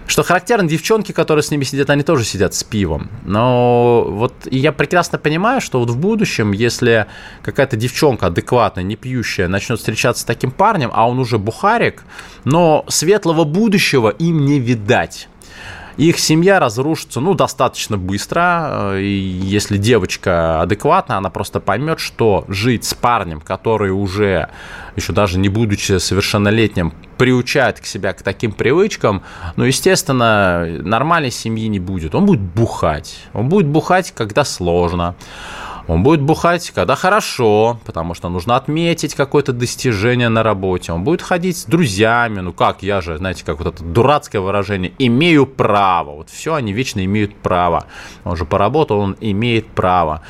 Что 0.06 0.22
характерно, 0.22 0.68
девчонки, 0.68 1.12
которые 1.12 1.42
с 1.42 1.50
ними 1.50 1.64
сидят, 1.64 1.90
они 1.90 2.02
тоже 2.02 2.24
сидят 2.24 2.54
с 2.54 2.62
пивом. 2.62 3.10
Но 3.24 4.06
вот 4.08 4.34
я 4.50 4.72
прекрасно 4.72 5.18
понимаю, 5.18 5.60
что 5.60 5.80
вот 5.80 5.90
в 5.90 5.98
будущем, 5.98 6.52
если 6.52 7.06
какая-то 7.42 7.76
девчонка 7.76 8.26
адекватная, 8.26 8.84
не 8.84 8.96
пьющая, 8.96 9.48
начнет 9.48 9.78
встречаться 9.78 10.22
с 10.22 10.24
таким 10.24 10.52
парнем, 10.52 10.90
а 10.92 11.08
он 11.08 11.18
уже 11.18 11.38
бухарик, 11.38 12.04
но 12.44 12.84
светлого 12.88 13.44
будущего 13.44 14.10
им 14.10 14.44
не 14.44 14.60
видать. 14.60 15.28
Их 15.96 16.18
семья 16.18 16.60
разрушится, 16.60 17.20
ну, 17.20 17.34
достаточно 17.34 17.96
быстро. 17.96 18.98
И 18.98 19.06
если 19.06 19.78
девочка 19.78 20.60
адекватна, 20.60 21.16
она 21.16 21.30
просто 21.30 21.60
поймет, 21.60 22.00
что 22.00 22.44
жить 22.48 22.84
с 22.84 22.94
парнем, 22.94 23.40
который 23.40 23.90
уже, 23.90 24.50
еще 24.94 25.12
даже 25.12 25.38
не 25.38 25.48
будучи 25.48 25.98
совершеннолетним, 25.98 26.92
приучает 27.16 27.80
к 27.80 27.86
себя 27.86 28.12
к 28.12 28.22
таким 28.22 28.52
привычкам, 28.52 29.22
ну, 29.56 29.64
естественно, 29.64 30.66
нормальной 30.82 31.30
семьи 31.30 31.66
не 31.68 31.80
будет. 31.80 32.14
Он 32.14 32.26
будет 32.26 32.42
бухать. 32.42 33.18
Он 33.32 33.48
будет 33.48 33.66
бухать, 33.66 34.12
когда 34.14 34.44
сложно. 34.44 35.14
Он 35.88 36.02
будет 36.02 36.20
бухать, 36.20 36.70
когда 36.70 36.96
хорошо, 36.96 37.78
потому 37.84 38.14
что 38.14 38.28
нужно 38.28 38.56
отметить 38.56 39.14
какое-то 39.14 39.52
достижение 39.52 40.28
на 40.28 40.42
работе. 40.42 40.92
Он 40.92 41.04
будет 41.04 41.22
ходить 41.22 41.58
с 41.58 41.64
друзьями. 41.64 42.40
Ну 42.40 42.52
как, 42.52 42.82
я 42.82 43.00
же, 43.00 43.18
знаете, 43.18 43.44
как 43.44 43.58
вот 43.58 43.74
это 43.74 43.84
дурацкое 43.84 44.40
выражение, 44.40 44.92
имею 44.98 45.46
право. 45.46 46.16
Вот 46.16 46.30
все, 46.30 46.54
они 46.54 46.72
вечно 46.72 47.04
имеют 47.04 47.36
право. 47.36 47.86
Он 48.24 48.36
же 48.36 48.44
поработал, 48.44 48.98
он 48.98 49.16
имеет 49.20 49.68
право. 49.68 50.22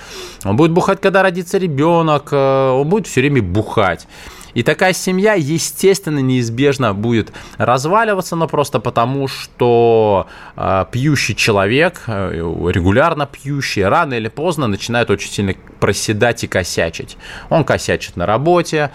Он 0.45 0.57
будет 0.57 0.73
бухать, 0.73 1.01
когда 1.01 1.23
родится 1.23 1.57
ребенок. 1.57 2.29
Э, 2.33 2.71
он 2.71 2.89
будет 2.89 3.07
все 3.07 3.21
время 3.21 3.43
бухать. 3.43 4.07
И 4.57 4.63
такая 4.63 4.95
семья, 4.95 5.35
естественно, 5.35 6.21
неизбежно 6.21 6.95
будет 6.95 7.31
разваливаться, 7.59 8.37
но 8.37 8.49
просто 8.49 8.81
потому, 8.81 9.29
что 9.29 10.29
э, 10.57 10.87
пьющий 10.91 11.35
человек, 11.35 12.05
э, 12.07 12.31
регулярно 12.33 13.27
пьющий, 13.27 13.85
рано 13.85 14.15
или 14.15 14.29
поздно 14.29 14.67
начинает 14.67 15.11
очень 15.11 15.31
сильно 15.31 15.53
проседать 15.79 16.43
и 16.45 16.47
косячить. 16.47 17.19
Он 17.51 17.65
косячит 17.65 18.17
на 18.17 18.25
работе, 18.25 18.93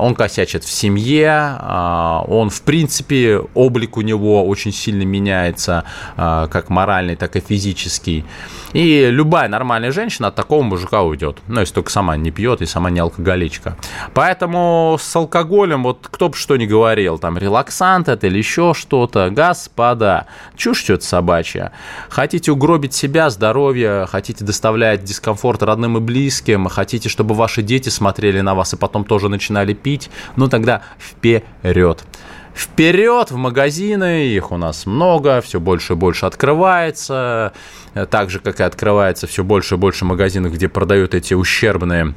он 0.00 0.14
косячит 0.14 0.64
в 0.64 0.70
семье, 0.70 1.56
а, 1.58 2.24
он, 2.26 2.50
в 2.50 2.62
принципе, 2.62 3.40
облик 3.54 3.96
у 3.96 4.00
него 4.00 4.46
очень 4.46 4.72
сильно 4.72 5.02
меняется, 5.02 5.84
а, 6.16 6.46
как 6.48 6.70
моральный, 6.70 7.16
так 7.16 7.36
и 7.36 7.40
физический. 7.40 8.24
И 8.72 9.08
любая 9.10 9.48
нормальная 9.48 9.90
женщина 9.90 10.28
от 10.28 10.36
такого 10.36 10.62
мужика 10.62 11.02
уйдет. 11.02 11.38
Ну, 11.48 11.60
если 11.60 11.74
только 11.74 11.90
сама 11.90 12.16
не 12.16 12.30
пьет 12.30 12.62
и 12.62 12.66
сама 12.66 12.90
не 12.90 13.00
алкоголичка. 13.00 13.76
Поэтому 14.14 14.96
с 15.00 15.16
алкоголем, 15.16 15.82
вот 15.82 16.06
кто 16.10 16.28
бы 16.28 16.36
что 16.36 16.56
ни 16.56 16.66
говорил, 16.66 17.18
там, 17.18 17.36
релаксант 17.36 18.08
это 18.08 18.28
или 18.28 18.38
еще 18.38 18.72
что-то, 18.74 19.30
господа, 19.30 20.26
чушь 20.56 20.78
что-то 20.78 21.04
собачья. 21.04 21.72
Хотите 22.08 22.52
угробить 22.52 22.94
себя, 22.94 23.28
здоровье, 23.30 24.06
хотите 24.08 24.44
доставлять 24.44 25.02
дискомфорт 25.02 25.62
родным 25.62 25.96
и 25.96 26.00
близким, 26.00 26.68
хотите, 26.68 27.08
чтобы 27.08 27.34
ваши 27.34 27.62
дети 27.62 27.88
смотрели 27.88 28.40
на 28.40 28.54
вас 28.54 28.72
и 28.72 28.76
потом 28.76 29.04
тоже 29.04 29.28
начинали 29.50 29.74
пить, 29.74 30.10
ну 30.36 30.48
тогда 30.48 30.82
вперед 30.98 32.04
вперед 32.54 33.30
в 33.30 33.36
магазины, 33.36 34.26
их 34.26 34.52
у 34.52 34.56
нас 34.58 34.84
много, 34.84 35.40
все 35.40 35.60
больше 35.60 35.94
и 35.94 35.96
больше 35.96 36.26
открывается, 36.26 37.52
так 38.10 38.28
же, 38.28 38.38
как 38.38 38.60
и 38.60 38.62
открывается 38.62 39.26
все 39.26 39.44
больше 39.44 39.76
и 39.76 39.78
больше 39.78 40.04
магазинов, 40.04 40.52
где 40.52 40.68
продают 40.68 41.14
эти 41.14 41.32
ущербные 41.32 42.14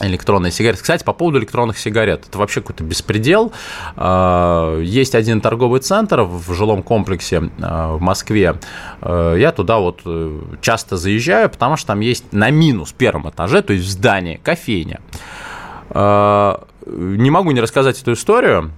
электронные 0.00 0.52
сигареты. 0.52 0.82
Кстати, 0.82 1.02
по 1.02 1.12
поводу 1.12 1.38
электронных 1.38 1.78
сигарет, 1.78 2.26
это 2.28 2.38
вообще 2.38 2.60
какой-то 2.60 2.84
беспредел. 2.84 3.52
А, 3.96 4.80
есть 4.80 5.14
один 5.14 5.40
торговый 5.40 5.80
центр 5.80 6.22
в 6.22 6.52
жилом 6.52 6.82
комплексе 6.82 7.50
а, 7.60 7.96
в 7.96 8.00
Москве. 8.00 8.56
Я 9.02 9.52
туда 9.52 9.78
вот 9.78 10.00
э, 10.04 10.40
часто 10.60 10.96
заезжаю, 10.96 11.48
потому 11.48 11.76
что 11.76 11.88
там 11.88 12.00
есть 12.00 12.32
на 12.32 12.50
минус 12.50 12.92
первом 12.92 13.28
этаже, 13.28 13.62
то 13.62 13.72
есть 13.72 13.86
в 13.86 13.90
здании, 13.90 14.40
кофейня. 14.42 15.00
Не 15.94 17.30
могу 17.30 17.52
не 17.52 17.60
рассказать 17.60 18.00
эту 18.00 18.12
историю. 18.12 18.72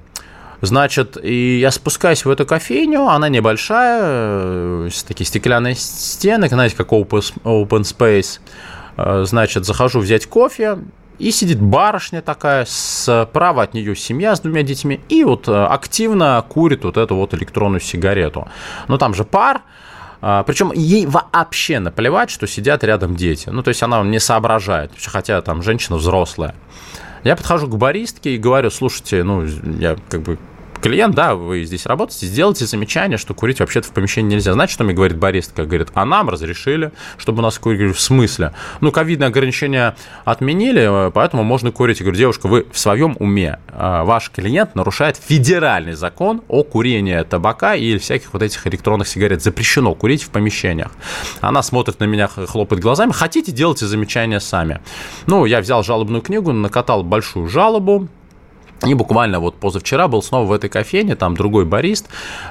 Значит, 0.63 1.19
и 1.23 1.59
я 1.59 1.71
спускаюсь 1.71 2.25
в 2.25 2.31
эту 2.31 2.47
кофейню, 2.47 3.03
она 3.03 3.29
небольшая, 3.29 4.01
э, 4.03 4.91
такие 5.07 5.27
стеклянные 5.27 5.75
стены, 5.75 6.49
знаете, 6.49 6.77
как 6.77 6.93
open, 6.93 7.23
open 7.45 7.83
space. 7.83 8.41
Э, 8.97 9.25
значит, 9.27 9.67
захожу 9.67 10.01
взять 10.01 10.27
кофе, 10.27 10.79
и 11.19 11.31
сидит 11.31 11.61
барышня 11.61 12.23
такая, 12.23 12.65
справа 12.67 13.63
от 13.63 13.75
нее 13.75 13.95
семья 13.97 14.35
с 14.35 14.41
двумя 14.41 14.63
детьми, 14.63 15.01
и 15.11 15.25
вот 15.25 15.47
э, 15.47 15.65
активно 15.67 16.43
курит 16.49 16.85
вот 16.85 16.97
эту 16.97 17.17
вот 17.17 17.35
электронную 17.35 17.81
сигарету. 17.81 18.49
Но 18.89 18.97
там 18.97 19.15
же 19.15 19.25
пар, 19.25 19.63
причем 20.21 20.73
ей 20.73 21.07
вообще 21.07 21.79
наплевать, 21.79 22.31
что 22.31 22.47
сидят 22.47 22.83
рядом 22.83 23.15
дети. 23.15 23.51
Ну, 23.51 23.63
то 23.63 23.69
есть 23.69 23.83
она 23.83 24.03
не 24.03 24.19
соображает, 24.19 24.93
хотя 25.05 25.41
там 25.43 25.63
женщина 25.63 25.99
взрослая. 25.99 26.55
Я 27.27 27.35
подхожу 27.35 27.67
к 27.67 27.77
баристке 27.77 28.37
и 28.37 28.39
говорю, 28.39 28.71
слушайте, 28.71 29.25
ну, 29.25 29.45
я 29.45 29.97
как 30.09 30.23
бы 30.23 30.39
клиент, 30.81 31.15
да, 31.15 31.35
вы 31.35 31.65
здесь 31.65 31.87
работаете, 31.87 32.27
сделайте 32.27 32.67
замечание, 32.67 33.19
что 33.19 33.35
курить 33.35 33.61
вообще-то 33.61 33.89
в 33.89 33.93
помещении 33.93 34.35
нельзя. 34.35 34.53
Знаете, 34.53 34.73
что 34.73 34.85
мне 34.85 34.95
говорит 34.95 35.17
баристка? 35.17 35.65
Говорит, 35.65 35.89
а 35.95 36.05
нам 36.05 36.29
разрешили, 36.29 36.93
чтобы 37.19 37.41
у 37.41 37.43
нас. 37.43 37.59
Говорю, 37.59 37.93
в 37.93 38.01
смысле? 38.01 38.53
Ну, 38.81 38.93
ковидные 38.93 39.29
ограничения 39.29 39.97
отменили, 40.25 41.11
поэтому 41.13 41.43
можно 41.45 41.73
курить. 41.73 42.01
Я 42.01 42.05
говорю, 42.05 42.19
девушка, 42.19 42.47
вы 42.47 42.67
в 42.71 42.79
своем 42.79 43.17
уме. 43.19 43.59
А, 43.69 44.05
ваш 44.05 44.31
клиент 44.31 44.75
нарушает 44.75 45.17
федеральный 45.17 45.95
закон 45.95 46.43
о 46.49 46.63
курении 46.63 47.23
табака 47.23 47.75
и 47.75 47.99
всяких 47.99 48.33
вот 48.33 48.43
этих 48.43 48.67
электронных 48.67 49.09
сигарет. 49.09 49.43
Запрещено 49.43 49.95
курить 49.95 50.23
в 50.23 50.31
помещениях. 50.31 50.93
Она 51.41 51.63
смотрит 51.63 52.01
на 52.01 52.05
меня, 52.05 52.29
хлопает 52.29 52.83
глазами. 52.83 53.13
Хотите, 53.13 53.53
делайте 53.53 53.87
замечания 53.87 54.41
сами. 54.41 54.81
Ну, 55.27 55.45
я 55.45 55.61
взял 55.61 55.83
жалобную 55.83 56.23
книгу, 56.23 56.53
накатал 56.53 57.03
большую 57.03 57.49
жалобу, 57.49 58.09
и 58.85 58.95
буквально 58.95 59.41
вот 59.41 59.57
позавчера 59.57 60.07
был 60.07 60.23
снова 60.23 60.47
в 60.47 60.53
этой 60.53 60.69
кофейне, 60.69 61.17
там 61.17 61.35
другой 61.37 61.65
барист. 61.65 62.09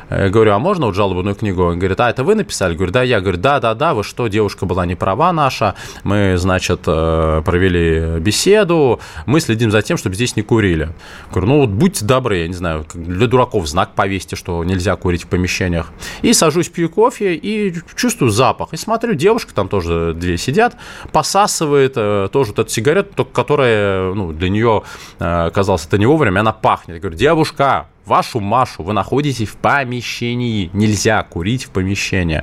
Я 0.10 0.30
говорю, 0.30 0.54
а 0.54 0.60
можно 0.60 0.88
вот 0.88 0.96
жалобную 0.96 1.36
книгу? 1.36 1.64
Он 1.64 1.78
говорит, 1.78 2.00
а 2.00 2.10
это 2.10 2.24
вы 2.24 2.36
написали? 2.36 2.76
Говорю, 2.76 2.92
да, 2.92 3.04
я 3.04 3.22
говорю, 3.22 3.38
да, 3.38 3.60
да, 3.60 3.76
да, 3.76 3.94
вы 3.94 4.04
что, 4.04 4.28
девушка 4.28 4.66
была 4.66 4.86
не 4.86 4.96
права 4.96 5.32
наша, 5.32 5.76
мы, 6.04 6.38
значит, 6.38 6.82
э, 6.88 7.42
провели 7.46 8.20
беседу, 8.20 9.00
мы 9.26 9.40
следим 9.40 9.70
за 9.70 9.82
тем, 9.82 9.98
чтобы 9.98 10.16
здесь 10.16 10.36
не 10.36 10.42
курили. 10.42 10.90
Говорю, 11.32 11.48
ну 11.48 11.60
вот 11.62 11.70
будьте 11.70 12.04
добры, 12.06 12.38
я 12.38 12.48
не 12.48 12.54
знаю, 12.54 12.86
для 12.94 13.28
дураков 13.28 13.68
знак 13.68 13.94
повесьте, 13.94 14.36
что 14.36 14.64
нельзя 14.64 14.96
курить 14.96 15.26
в 15.26 15.28
помещениях. 15.28 15.92
И 16.24 16.34
сажусь, 16.34 16.70
пью 16.70 16.90
кофе 16.90 17.36
и 17.36 17.74
чувствую 17.96 18.32
запах. 18.32 18.74
И 18.74 18.78
смотрю, 18.78 19.14
девушка, 19.14 19.54
там 19.54 19.70
тоже 19.70 20.14
две 20.16 20.38
сидят, 20.38 20.76
посасывает 21.12 21.94
э, 21.96 22.30
тоже 22.32 22.50
вот 22.52 22.60
эту 22.60 22.70
сигарету, 22.72 23.14
только 23.16 23.32
которая, 23.32 24.14
ну, 24.14 24.32
для 24.32 24.50
нее 24.50 24.84
э, 25.20 25.52
казалось, 25.54 25.86
это 25.86 25.98
не 25.98 26.06
вовремя, 26.16 26.40
она 26.40 26.54
пахнет. 26.54 26.96
Я 26.96 27.02
говорю, 27.02 27.18
девушка, 27.18 27.88
вашу 28.06 28.40
Машу 28.40 28.84
вы 28.84 28.94
находитесь 28.94 29.50
в 29.50 29.58
помещении. 29.58 30.70
Нельзя 30.72 31.22
курить 31.24 31.66
в 31.66 31.72
помещении. 31.72 32.42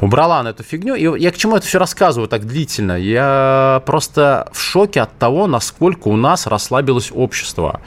Убрала 0.00 0.40
она 0.40 0.50
эту 0.50 0.62
фигню. 0.62 0.94
И 0.94 1.20
я 1.20 1.30
к 1.30 1.36
чему 1.36 1.56
это 1.56 1.66
все 1.66 1.78
рассказываю 1.78 2.28
так 2.28 2.46
длительно? 2.46 2.98
Я 2.98 3.82
просто 3.86 4.48
в 4.52 4.60
шоке 4.60 5.02
от 5.02 5.18
того, 5.18 5.46
насколько 5.46 6.08
у 6.08 6.16
нас 6.16 6.46
расслабилось 6.46 7.10
общество. 7.14 7.80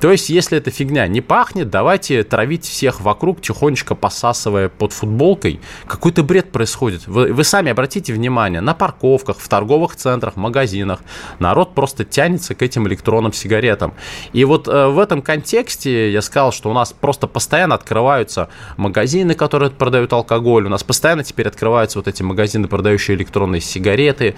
То 0.00 0.12
есть, 0.12 0.28
если 0.28 0.58
эта 0.58 0.70
фигня 0.70 1.06
не 1.08 1.20
пахнет, 1.20 1.70
давайте 1.70 2.22
травить 2.22 2.64
всех 2.64 3.00
вокруг, 3.00 3.40
тихонечко 3.40 3.96
посасывая 3.96 4.68
под 4.68 4.92
футболкой. 4.92 5.60
Какой-то 5.86 6.22
бред 6.22 6.52
происходит. 6.52 7.08
Вы, 7.08 7.32
вы 7.32 7.42
сами 7.42 7.72
обратите 7.72 8.12
внимание, 8.12 8.60
на 8.60 8.74
парковках, 8.74 9.40
в 9.40 9.48
торговых 9.48 9.96
центрах, 9.96 10.36
магазинах 10.36 11.00
народ 11.40 11.74
просто 11.74 12.04
тянется 12.04 12.54
к 12.54 12.62
этим 12.62 12.86
электронным 12.86 13.32
сигаретам. 13.32 13.94
И 14.32 14.44
вот 14.44 14.68
э, 14.68 14.86
в 14.86 15.00
этом 15.00 15.20
контексте 15.20 16.12
я 16.12 16.22
сказал, 16.22 16.52
что 16.52 16.70
у 16.70 16.72
нас 16.72 16.92
просто 16.92 17.26
постоянно 17.26 17.74
открываются 17.74 18.48
магазины, 18.76 19.34
которые 19.34 19.70
продают 19.70 20.12
алкоголь, 20.12 20.66
у 20.66 20.68
нас 20.68 20.84
постоянно 20.84 21.24
теперь 21.24 21.48
открываются 21.58 21.98
вот 21.98 22.06
эти 22.06 22.22
магазины, 22.22 22.68
продающие 22.68 23.16
электронные 23.16 23.60
сигареты. 23.60 24.36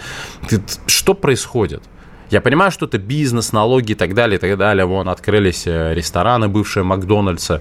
Что 0.86 1.12
происходит? 1.14 1.82
Я 2.30 2.40
понимаю, 2.40 2.70
что 2.70 2.86
это 2.86 2.96
бизнес, 2.98 3.52
налоги 3.52 3.92
и 3.92 3.94
так 3.94 4.14
далее, 4.14 4.38
и 4.38 4.40
так 4.40 4.56
далее. 4.56 4.86
Вон 4.86 5.08
открылись 5.08 5.66
э, 5.66 5.94
рестораны, 5.94 6.48
бывшие 6.48 6.84
Макдональдса 6.84 7.60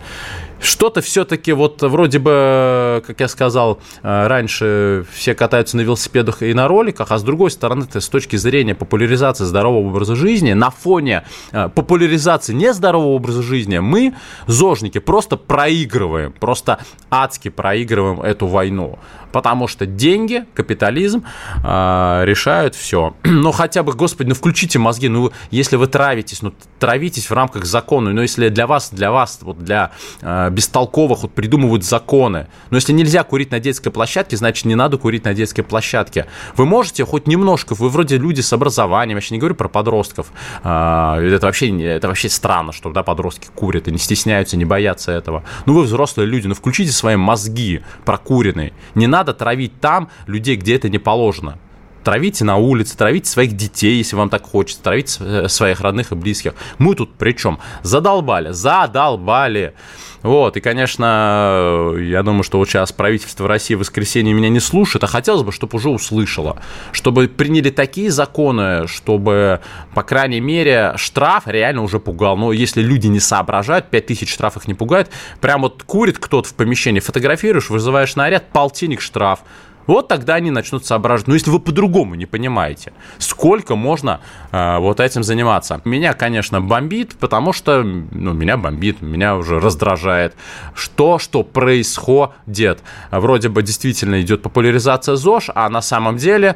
что-то 0.61 1.01
все-таки 1.01 1.53
вот 1.53 1.81
вроде 1.81 2.19
бы, 2.19 3.03
как 3.05 3.19
я 3.19 3.27
сказал 3.27 3.79
э, 4.03 4.27
раньше, 4.27 5.05
все 5.11 5.33
катаются 5.35 5.77
на 5.77 5.81
велосипедах 5.81 6.41
и 6.41 6.53
на 6.53 6.67
роликах, 6.67 7.11
а 7.11 7.17
с 7.17 7.23
другой 7.23 7.51
стороны, 7.51 7.85
это 7.85 8.01
с 8.01 8.09
точки 8.09 8.35
зрения 8.35 8.75
популяризации 8.75 9.45
здорового 9.45 9.87
образа 9.87 10.15
жизни, 10.15 10.53
на 10.53 10.69
фоне 10.69 11.23
э, 11.51 11.69
популяризации 11.69 12.53
нездорового 12.53 13.13
образа 13.13 13.41
жизни 13.41 13.79
мы, 13.79 14.13
зожники, 14.47 14.99
просто 14.99 15.37
проигрываем, 15.37 16.33
просто 16.33 16.79
адски 17.09 17.49
проигрываем 17.49 18.21
эту 18.21 18.47
войну. 18.47 18.99
Потому 19.31 19.67
что 19.67 19.85
деньги, 19.85 20.45
капитализм 20.55 21.23
э, 21.63 22.21
решают 22.25 22.75
все. 22.75 23.15
Но 23.23 23.51
хотя 23.51 23.83
бы, 23.83 23.93
господи, 23.93 24.29
ну 24.29 24.35
включите 24.35 24.79
мозги, 24.79 25.07
ну 25.07 25.31
если 25.51 25.75
вы 25.75 25.87
травитесь, 25.87 26.41
ну 26.41 26.53
травитесь 26.79 27.29
в 27.29 27.33
рамках 27.33 27.65
закона, 27.65 28.11
но 28.11 28.21
если 28.21 28.49
для 28.49 28.65
вас, 28.67 28.89
для 28.91 29.11
вас, 29.11 29.39
вот 29.41 29.59
для 29.59 29.91
э, 30.21 30.48
бестолковых 30.49 31.23
вот 31.23 31.33
придумывают 31.33 31.83
законы. 31.83 32.47
Но 32.69 32.77
если 32.77 32.93
нельзя 32.93 33.23
курить 33.23 33.51
на 33.51 33.59
детской 33.59 33.89
площадке, 33.89 34.37
значит 34.37 34.65
не 34.65 34.75
надо 34.75 34.97
курить 34.97 35.25
на 35.25 35.33
детской 35.33 35.61
площадке. 35.61 36.27
Вы 36.55 36.65
можете 36.65 37.05
хоть 37.05 37.27
немножко, 37.27 37.75
вы 37.75 37.89
вроде 37.89 38.17
люди 38.17 38.41
с 38.41 38.51
образованием, 38.53 39.11
я 39.11 39.15
вообще 39.15 39.33
не 39.33 39.39
говорю 39.39 39.55
про 39.55 39.67
подростков. 39.67 40.31
А, 40.63 41.19
это 41.19 41.45
вообще, 41.45 41.69
это 41.83 42.07
вообще 42.07 42.29
странно, 42.29 42.71
что 42.71 42.91
да, 42.91 43.03
подростки 43.03 43.47
курят 43.53 43.87
и 43.87 43.91
не 43.91 43.97
стесняются, 43.97 44.57
не 44.57 44.65
боятся 44.65 45.11
этого. 45.11 45.43
Ну 45.65 45.73
вы 45.73 45.83
взрослые 45.83 46.27
люди, 46.27 46.47
ну 46.47 46.53
включите 46.53 46.91
свои 46.91 47.15
мозги 47.15 47.81
прокуренные. 48.05 48.73
Не 48.95 49.07
надо 49.07 49.33
травить 49.33 49.79
там 49.79 50.09
людей, 50.27 50.55
где 50.55 50.75
это 50.75 50.89
не 50.89 50.97
положено. 50.97 51.57
Травите 52.03 52.43
на 52.43 52.57
улице, 52.57 52.97
травите 52.97 53.29
своих 53.29 53.55
детей, 53.55 53.97
если 53.97 54.15
вам 54.15 54.29
так 54.29 54.43
хочется, 54.43 54.81
травите 54.81 55.17
э, 55.19 55.47
своих 55.47 55.81
родных 55.81 56.11
и 56.11 56.15
близких. 56.15 56.53
Мы 56.77 56.95
тут 56.95 57.13
при 57.15 57.33
чем? 57.33 57.59
Задолбали, 57.83 58.51
задолбали. 58.51 59.73
Вот, 60.21 60.57
и, 60.57 60.59
конечно, 60.59 61.93
я 61.97 62.23
думаю, 62.23 62.43
что 62.43 62.57
вот 62.57 62.67
сейчас 62.67 62.91
правительство 62.91 63.47
России 63.47 63.75
в 63.75 63.79
воскресенье 63.79 64.33
меня 64.33 64.49
не 64.49 64.59
слушает, 64.59 65.03
а 65.05 65.07
хотелось 65.07 65.43
бы, 65.43 65.53
чтобы 65.53 65.77
уже 65.77 65.89
услышало, 65.89 66.61
чтобы 66.91 67.29
приняли 67.29 67.69
такие 67.69 68.11
законы, 68.11 68.85
чтобы, 68.87 69.61
по 69.93 70.03
крайней 70.03 70.41
мере, 70.41 70.93
штраф 70.97 71.43
реально 71.47 71.83
уже 71.83 71.99
пугал. 71.99 72.35
Но 72.35 72.51
если 72.51 72.81
люди 72.81 73.07
не 73.07 73.21
соображают, 73.21 73.89
5000 73.89 74.29
штраф 74.29 74.57
их 74.57 74.67
не 74.67 74.73
пугает, 74.73 75.09
прям 75.39 75.61
вот 75.61 75.83
курит 75.83 76.19
кто-то 76.19 76.49
в 76.49 76.53
помещении, 76.53 76.99
фотографируешь, 76.99 77.69
вызываешь 77.69 78.15
наряд, 78.17 78.49
полтинник 78.51 78.99
штраф. 78.99 79.39
Вот 79.87 80.07
тогда 80.07 80.35
они 80.35 80.51
начнут 80.51 80.85
соображать. 80.85 81.27
Но 81.27 81.33
если 81.33 81.49
вы 81.49 81.59
по-другому 81.59 82.15
не 82.15 82.25
понимаете, 82.25 82.93
сколько 83.17 83.75
можно 83.75 84.21
э, 84.51 84.77
вот 84.77 84.99
этим 84.99 85.23
заниматься? 85.23 85.81
Меня, 85.85 86.13
конечно, 86.13 86.61
бомбит, 86.61 87.15
потому 87.19 87.53
что, 87.53 87.81
ну, 87.83 88.33
меня 88.33 88.57
бомбит, 88.57 89.01
меня 89.01 89.35
уже 89.35 89.59
раздражает. 89.59 90.35
Что, 90.75 91.19
что 91.19 91.43
происходит? 91.43 92.79
Вроде 93.11 93.49
бы 93.49 93.63
действительно 93.63 94.21
идет 94.21 94.41
популяризация 94.41 95.15
ЗОЖ, 95.15 95.49
а 95.55 95.69
на 95.69 95.81
самом 95.81 96.17
деле 96.17 96.55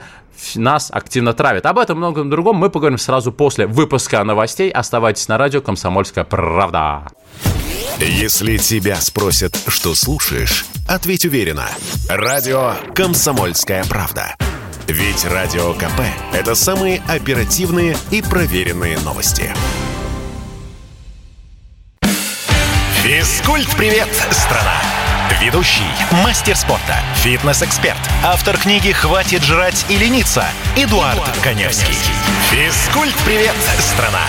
нас 0.55 0.89
активно 0.91 1.33
травят. 1.33 1.65
Об 1.65 1.79
этом 1.79 1.97
и 1.97 1.99
многом 1.99 2.29
другом 2.29 2.57
мы 2.57 2.69
поговорим 2.69 2.97
сразу 2.97 3.31
после 3.31 3.65
выпуска 3.65 4.23
новостей. 4.23 4.69
Оставайтесь 4.69 5.27
на 5.27 5.37
радио 5.37 5.61
«Комсомольская 5.61 6.23
правда». 6.23 7.07
Если 7.99 8.57
тебя 8.57 8.99
спросят, 9.01 9.57
что 9.67 9.95
слушаешь, 9.95 10.65
ответь 10.87 11.25
уверенно. 11.25 11.69
Радио 12.09 12.75
«Комсомольская 12.95 13.83
правда». 13.85 14.35
Ведь 14.87 15.23
Радио 15.25 15.73
КП– 15.73 16.01
это 16.33 16.55
самые 16.55 17.01
оперативные 17.07 17.95
и 18.11 18.21
проверенные 18.21 18.99
новости. 18.99 19.53
Физкульт-привет, 23.03 24.09
страна! 24.31 24.81
Ведущий, 25.41 25.81
мастер 26.23 26.55
спорта, 26.55 26.97
фитнес-эксперт, 27.17 27.97
автор 28.23 28.57
книги 28.57 28.91
«Хватит 28.91 29.43
жрать 29.43 29.85
и 29.89 29.97
лениться» 29.97 30.45
Эдуард, 30.77 31.15
Эдуард 31.15 31.37
Коневский. 31.41 31.95
Физкульт-привет, 32.51 33.55
страна! 33.79 34.21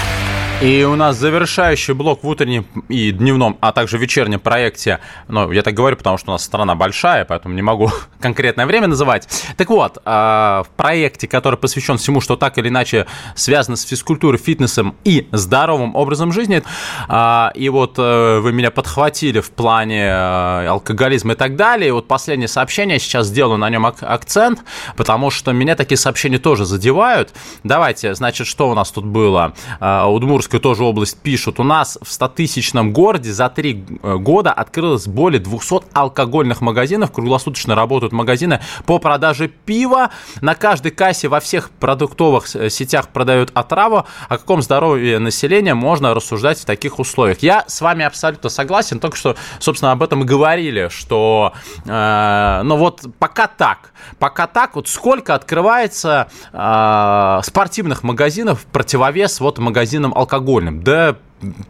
И 0.63 0.85
у 0.85 0.95
нас 0.95 1.17
завершающий 1.17 1.95
блок 1.95 2.23
в 2.23 2.29
утреннем 2.29 2.65
и 2.89 3.11
дневном, 3.11 3.59
а 3.61 3.73
также 3.73 3.99
вечернем 3.99 4.41
проекте. 4.41 5.01
Ну, 5.29 5.51
я 5.51 5.63
так 5.63 5.75
говорю, 5.75 5.97
потому 5.97 6.17
что 6.17 6.31
у 6.31 6.33
нас 6.33 6.45
страна 6.45 6.75
большая, 6.75 7.25
поэтому 7.25 7.55
не 7.55 7.61
могу 7.61 7.91
конкретное 8.21 8.65
время 8.65 8.87
называть. 8.87 9.29
Так 9.57 9.69
вот, 9.69 9.99
а, 10.05 10.63
в 10.63 10.69
проекте, 10.71 11.27
который 11.27 11.59
посвящен 11.59 11.99
всему, 11.99 12.21
что 12.21 12.37
так 12.37 12.57
или 12.57 12.69
иначе 12.69 13.07
связано 13.35 13.77
с 13.77 13.83
физкультурой, 13.83 14.39
фитнесом 14.39 14.95
и 15.05 15.29
здоровым 15.33 15.97
образом 15.97 16.33
жизни, 16.33 16.63
а, 17.09 17.53
и 17.55 17.69
вот 17.69 17.97
э, 17.99 18.39
вы 18.39 18.53
меня 18.53 18.71
подхватили 18.71 19.41
в 19.41 19.51
плане 19.51 20.05
э, 20.05 20.69
алкоголизма 20.69 21.33
и 21.33 21.37
так 21.37 21.57
далее. 21.57 21.89
И 21.89 21.91
вот 21.91 22.07
последнее 22.07 22.49
сообщение, 22.49 22.99
сейчас 23.01 23.27
сделаю 23.27 23.59
на 23.59 23.69
нем 23.69 23.85
акцент, 23.87 24.63
потому 24.97 25.31
что 25.31 25.53
меня 25.53 25.75
такие 25.75 25.99
сообщения 25.99 26.39
тоже 26.39 26.65
задевают. 26.65 27.33
Давайте, 27.65 28.15
значит, 28.15 28.47
что 28.47 28.71
у 28.71 28.75
нас 28.75 28.93
тут 28.93 29.05
было? 29.05 29.53
А, 29.81 30.09
Удмур 30.09 30.44
Оренбургская 30.45 30.61
тоже 30.61 30.85
область 30.85 31.19
пишут, 31.19 31.59
у 31.59 31.63
нас 31.63 31.99
в 32.03 32.09
100-тысячном 32.09 32.93
городе 32.93 33.33
за 33.33 33.49
три 33.49 33.85
э, 34.03 34.17
года 34.17 34.53
открылось 34.53 35.07
более 35.07 35.41
200 35.41 35.85
алкогольных 35.93 36.61
магазинов, 36.61 37.13
круглосуточно 37.13 37.75
работают 37.75 38.13
магазины 38.13 38.61
по 38.85 38.99
продаже 38.99 39.49
пива, 39.49 40.11
на 40.41 40.55
каждой 40.55 40.93
кассе 40.93 41.29
во 41.29 41.41
всех 41.41 41.71
продуктовых 41.71 42.55
э, 42.55 42.69
сетях 42.69 43.09
продают 43.09 43.51
отраву, 43.55 44.05
о 44.29 44.39
каком 44.39 44.61
здоровье 44.63 45.19
населения 45.19 45.75
можно 45.75 46.15
рассуждать 46.15 46.59
в 46.59 46.65
таких 46.65 46.99
условиях. 46.99 47.39
Я 47.41 47.65
с 47.67 47.81
вами 47.81 48.05
абсолютно 48.05 48.51
согласен, 48.51 48.99
только 48.99 49.17
что, 49.17 49.37
собственно, 49.61 49.93
об 49.93 50.03
этом 50.03 50.23
и 50.23 50.27
говорили, 50.27 50.89
что, 50.91 51.53
э, 51.87 52.61
ну 52.65 52.77
вот, 52.77 53.03
пока 53.19 53.47
так, 53.47 53.93
пока 54.19 54.47
так, 54.47 54.77
вот 54.77 54.89
сколько 54.89 55.35
открывается 55.35 56.29
э, 56.53 57.41
спортивных 57.45 58.03
магазинов 58.03 58.61
в 58.61 58.67
противовес 58.67 59.41
вот 59.41 59.59
магазинам 59.59 60.13
алкоголя 60.15 60.34
алкогольным? 60.35 60.83
Да 60.83 61.17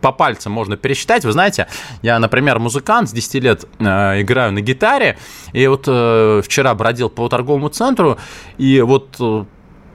по 0.01 0.13
пальцам 0.13 0.53
можно 0.53 0.77
пересчитать. 0.77 1.25
Вы 1.25 1.33
знаете, 1.33 1.67
я, 2.03 2.19
например, 2.19 2.59
музыкант, 2.59 3.09
с 3.09 3.13
10 3.13 3.35
лет 3.43 3.65
э, 3.79 4.21
играю 4.21 4.53
на 4.53 4.61
гитаре, 4.61 5.19
и 5.53 5.67
вот 5.67 5.85
э, 5.87 6.43
вчера 6.45 6.75
бродил 6.75 7.11
по 7.11 7.29
торговому 7.29 7.69
центру, 7.69 8.19
и 8.57 8.81
вот 8.81 9.17
э, 9.19 9.45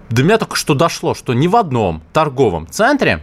до 0.10 0.24
меня 0.24 0.38
только 0.38 0.56
что 0.56 0.74
дошло, 0.74 1.14
что 1.14 1.34
ни 1.34 1.48
в 1.48 1.56
одном 1.56 2.02
торговом 2.14 2.68
центре 2.68 3.22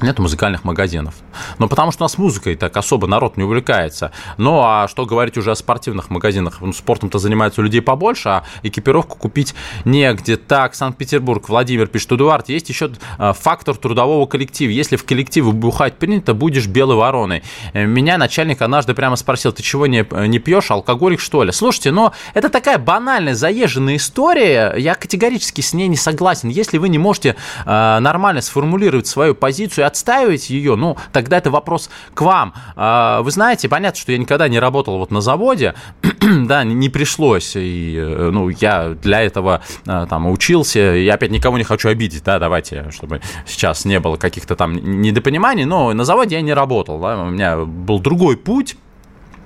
нет 0.00 0.18
музыкальных 0.18 0.64
магазинов. 0.64 1.14
Но 1.58 1.68
потому 1.68 1.92
что 1.92 2.04
у 2.04 2.06
нас 2.06 2.18
музыкой 2.18 2.56
так 2.56 2.76
особо 2.76 3.06
народ 3.06 3.36
не 3.36 3.44
увлекается. 3.44 4.12
Ну, 4.36 4.60
а 4.62 4.88
что 4.88 5.04
говорить 5.04 5.36
уже 5.36 5.50
о 5.50 5.54
спортивных 5.54 6.10
магазинах? 6.10 6.60
Ну, 6.60 6.72
спортом-то 6.72 7.18
занимаются 7.18 7.62
людей 7.62 7.82
побольше, 7.82 8.28
а 8.28 8.44
экипировку 8.62 9.16
купить 9.16 9.54
негде. 9.84 10.36
Так, 10.36 10.74
Санкт-Петербург, 10.74 11.48
Владимир 11.48 11.86
пишет, 11.86 12.12
Эдуард, 12.12 12.48
есть 12.48 12.68
еще 12.68 12.92
э, 13.18 13.32
фактор 13.38 13.76
трудового 13.76 14.26
коллектива. 14.26 14.70
Если 14.70 14.96
в 14.96 15.04
коллективе 15.04 15.52
бухать 15.52 15.98
принято, 15.98 16.34
будешь 16.34 16.66
белой 16.66 16.96
вороной. 16.96 17.42
Э, 17.72 17.84
меня 17.84 18.18
начальник 18.18 18.62
однажды 18.62 18.94
прямо 18.94 19.16
спросил, 19.16 19.52
ты 19.52 19.62
чего 19.62 19.86
не, 19.86 20.06
не 20.26 20.38
пьешь, 20.38 20.70
алкоголик 20.70 21.20
что 21.20 21.44
ли? 21.44 21.52
Слушайте, 21.52 21.90
но 21.90 22.12
это 22.34 22.48
такая 22.48 22.78
банальная, 22.78 23.34
заезженная 23.34 23.96
история, 23.96 24.74
я 24.76 24.94
категорически 24.94 25.60
с 25.60 25.72
ней 25.72 25.88
не 25.88 25.96
согласен. 25.96 26.48
Если 26.48 26.78
вы 26.78 26.88
не 26.88 26.98
можете 26.98 27.36
э, 27.64 27.98
нормально 28.00 28.40
сформулировать 28.40 29.06
свою 29.06 29.34
позицию, 29.34 29.81
и 29.82 29.84
отстаивать 29.84 30.50
ее, 30.50 30.76
ну, 30.76 30.96
тогда 31.12 31.38
это 31.38 31.50
вопрос 31.50 31.90
к 32.14 32.22
вам. 32.22 32.54
А, 32.76 33.20
вы 33.22 33.30
знаете, 33.30 33.68
понятно, 33.68 34.00
что 34.00 34.12
я 34.12 34.18
никогда 34.18 34.48
не 34.48 34.58
работал 34.58 34.98
вот 34.98 35.10
на 35.10 35.20
заводе, 35.20 35.74
да, 36.20 36.64
не 36.64 36.88
пришлось, 36.88 37.56
и, 37.56 37.96
э, 37.96 38.30
ну, 38.32 38.48
я 38.48 38.90
для 38.90 39.20
этого 39.20 39.62
э, 39.86 40.06
там 40.08 40.30
учился, 40.30 40.78
я 40.78 41.14
опять 41.14 41.30
никого 41.30 41.58
не 41.58 41.64
хочу 41.64 41.88
обидеть, 41.88 42.24
да, 42.24 42.38
давайте, 42.38 42.90
чтобы 42.90 43.20
сейчас 43.46 43.84
не 43.84 44.00
было 44.00 44.16
каких-то 44.16 44.56
там 44.56 44.74
недопониманий, 44.74 45.64
но 45.64 45.92
на 45.92 46.04
заводе 46.04 46.36
я 46.36 46.42
не 46.42 46.54
работал, 46.54 46.98
да, 47.00 47.22
у 47.22 47.30
меня 47.30 47.58
был 47.58 47.98
другой 47.98 48.36
путь, 48.36 48.76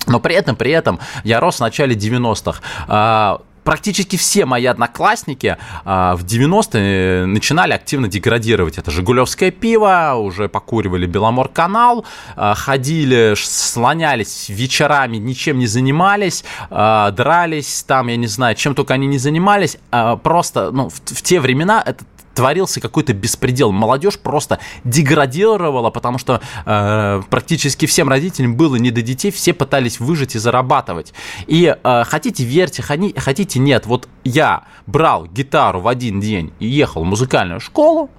но 0.07 0.21
при 0.21 0.35
этом, 0.37 0.55
при 0.55 0.71
этом 0.71 1.01
я 1.25 1.41
рос 1.41 1.57
в 1.57 1.61
начале 1.61 1.97
90-х 1.97 3.41
практически 3.67 4.17
все 4.17 4.47
мои 4.47 4.65
одноклассники 4.65 5.59
а, 5.85 6.15
в 6.15 6.25
90-е 6.25 7.27
начинали 7.27 7.73
активно 7.73 8.07
деградировать. 8.07 8.79
Это 8.79 8.93
«Жигулевское 8.93 9.51
пиво», 9.51 10.15
уже 10.15 10.49
покуривали 10.49 11.05
«Беломор-канал», 11.07 12.07
а, 12.37 12.55
ходили, 12.55 13.35
слонялись 13.37 14.49
вечерами, 14.49 15.17
ничем 15.17 15.59
не 15.59 15.67
занимались, 15.67 16.45
а, 16.71 17.11
дрались 17.11 17.83
там, 17.83 18.07
я 18.07 18.17
не 18.17 18.29
знаю, 18.29 18.55
чем 18.55 18.77
только 18.77 18.95
они 18.95 19.09
не 19.09 19.19
занимались. 19.19 19.79
Просто, 20.23 20.71
ну, 20.71 20.89
в, 20.89 20.95
в 20.95 21.23
те 21.23 21.41
времена 21.41 21.83
это 21.85 22.05
творился 22.37 22.81
какой-то 22.81 23.15
беспредел. 23.15 23.73
Молодежь 23.73 24.19
просто 24.19 24.61
деградировала, 24.85 25.91
потому 25.91 26.19
что 26.19 26.41
э, 26.67 27.23
практически 27.29 27.87
всем 27.87 28.09
родителям 28.09 28.57
было 28.57 28.77
не 28.77 28.91
до 28.91 29.03
детей, 29.03 29.33
все 29.33 29.55
пытались 29.55 29.99
выжить 29.99 30.37
и 30.37 30.39
зарабатывать. 30.39 31.15
И 31.47 31.75
э, 31.83 32.05
хотите 32.05 32.45
верьте, 32.45 32.83
хотите 32.83 33.59
нет, 33.59 33.87
вот 33.87 34.09
я 34.23 34.65
брал 34.87 35.27
гитару 35.27 35.81
в 35.81 35.89
один 35.89 36.21
день 36.21 36.53
и 36.61 36.67
ехал 36.67 37.03
в 37.03 37.07
музыкальную 37.07 37.59
школу, 37.59 38.11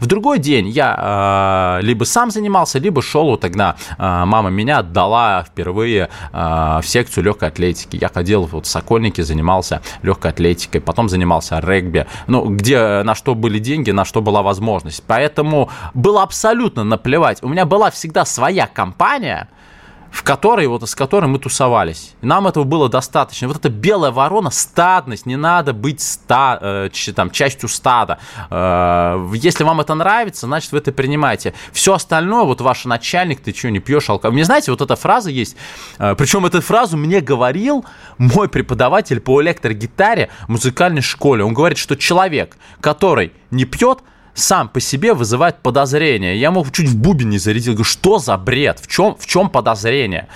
в 0.00 0.06
другой 0.06 0.38
день 0.38 0.68
я 0.68 1.78
э, 1.80 1.84
либо 1.84 2.04
сам 2.04 2.30
занимался, 2.30 2.78
либо 2.78 3.02
шел, 3.02 3.26
вот 3.26 3.40
тогда 3.40 3.76
э, 3.98 4.24
мама 4.24 4.50
меня 4.50 4.78
отдала 4.78 5.44
впервые 5.44 6.08
э, 6.32 6.78
в 6.82 6.84
секцию 6.84 7.24
легкой 7.24 7.48
атлетики. 7.48 7.98
Я 8.00 8.08
ходил 8.08 8.44
вот 8.44 8.66
в 8.66 8.68
Сокольники, 8.68 9.20
занимался 9.20 9.82
легкой 10.02 10.30
атлетикой, 10.30 10.80
потом 10.80 11.08
занимался 11.08 11.60
регби. 11.60 12.06
Ну, 12.26 12.44
где 12.46 13.02
на 13.02 13.14
что 13.14 13.34
были 13.34 13.58
деньги, 13.58 13.90
на 13.90 14.04
что 14.04 14.22
была 14.22 14.42
возможность. 14.42 15.02
Поэтому 15.06 15.70
было 15.94 16.22
абсолютно 16.22 16.84
наплевать. 16.84 17.42
У 17.42 17.48
меня 17.48 17.66
была 17.66 17.90
всегда 17.90 18.24
своя 18.24 18.66
компания, 18.66 19.48
в 20.12 20.22
которой, 20.24 20.66
вот 20.66 20.88
с 20.88 20.94
которой 20.94 21.26
мы 21.26 21.38
тусовались. 21.38 22.14
И 22.20 22.26
нам 22.26 22.46
этого 22.46 22.64
было 22.64 22.88
достаточно. 22.90 23.48
Вот 23.48 23.56
эта 23.56 23.70
белая 23.70 24.10
ворона, 24.10 24.50
стадность, 24.50 25.24
не 25.24 25.36
надо 25.36 25.72
быть 25.72 26.02
ста, 26.02 26.58
э, 26.60 26.90
там, 27.16 27.30
частью 27.30 27.68
стада. 27.70 28.18
Э, 28.50 29.26
если 29.34 29.64
вам 29.64 29.80
это 29.80 29.94
нравится, 29.94 30.46
значит, 30.46 30.70
вы 30.72 30.78
это 30.78 30.92
принимаете. 30.92 31.54
Все 31.72 31.94
остальное, 31.94 32.44
вот 32.44 32.60
ваш 32.60 32.84
начальник, 32.84 33.40
ты 33.40 33.54
что, 33.54 33.70
не 33.70 33.80
пьешь 33.80 34.10
алкоголь? 34.10 34.34
Мне 34.34 34.44
знаете, 34.44 34.70
вот 34.70 34.82
эта 34.82 34.96
фраза 34.96 35.30
есть, 35.30 35.56
э, 35.98 36.14
причем 36.14 36.44
эту 36.44 36.60
фразу 36.60 36.98
мне 36.98 37.20
говорил 37.20 37.86
мой 38.18 38.48
преподаватель 38.48 39.18
по 39.18 39.40
электрогитаре 39.40 40.28
в 40.46 40.50
музыкальной 40.50 41.02
школе. 41.02 41.42
Он 41.42 41.54
говорит, 41.54 41.78
что 41.78 41.96
человек, 41.96 42.58
который 42.82 43.32
не 43.50 43.64
пьет, 43.64 44.00
сам 44.34 44.68
по 44.68 44.80
себе 44.80 45.14
вызывает 45.14 45.56
подозрение. 45.58 46.38
Я 46.38 46.48
ему 46.48 46.64
чуть 46.70 46.88
в 46.88 46.96
бубен 46.96 47.30
не 47.30 47.38
зарядил. 47.38 47.74
Говорю, 47.74 47.84
что 47.84 48.18
за 48.18 48.36
бред? 48.36 48.80
В 48.80 48.86
чем, 48.86 49.16
в 49.18 49.26
чем 49.26 49.50
подозрение? 49.50 50.28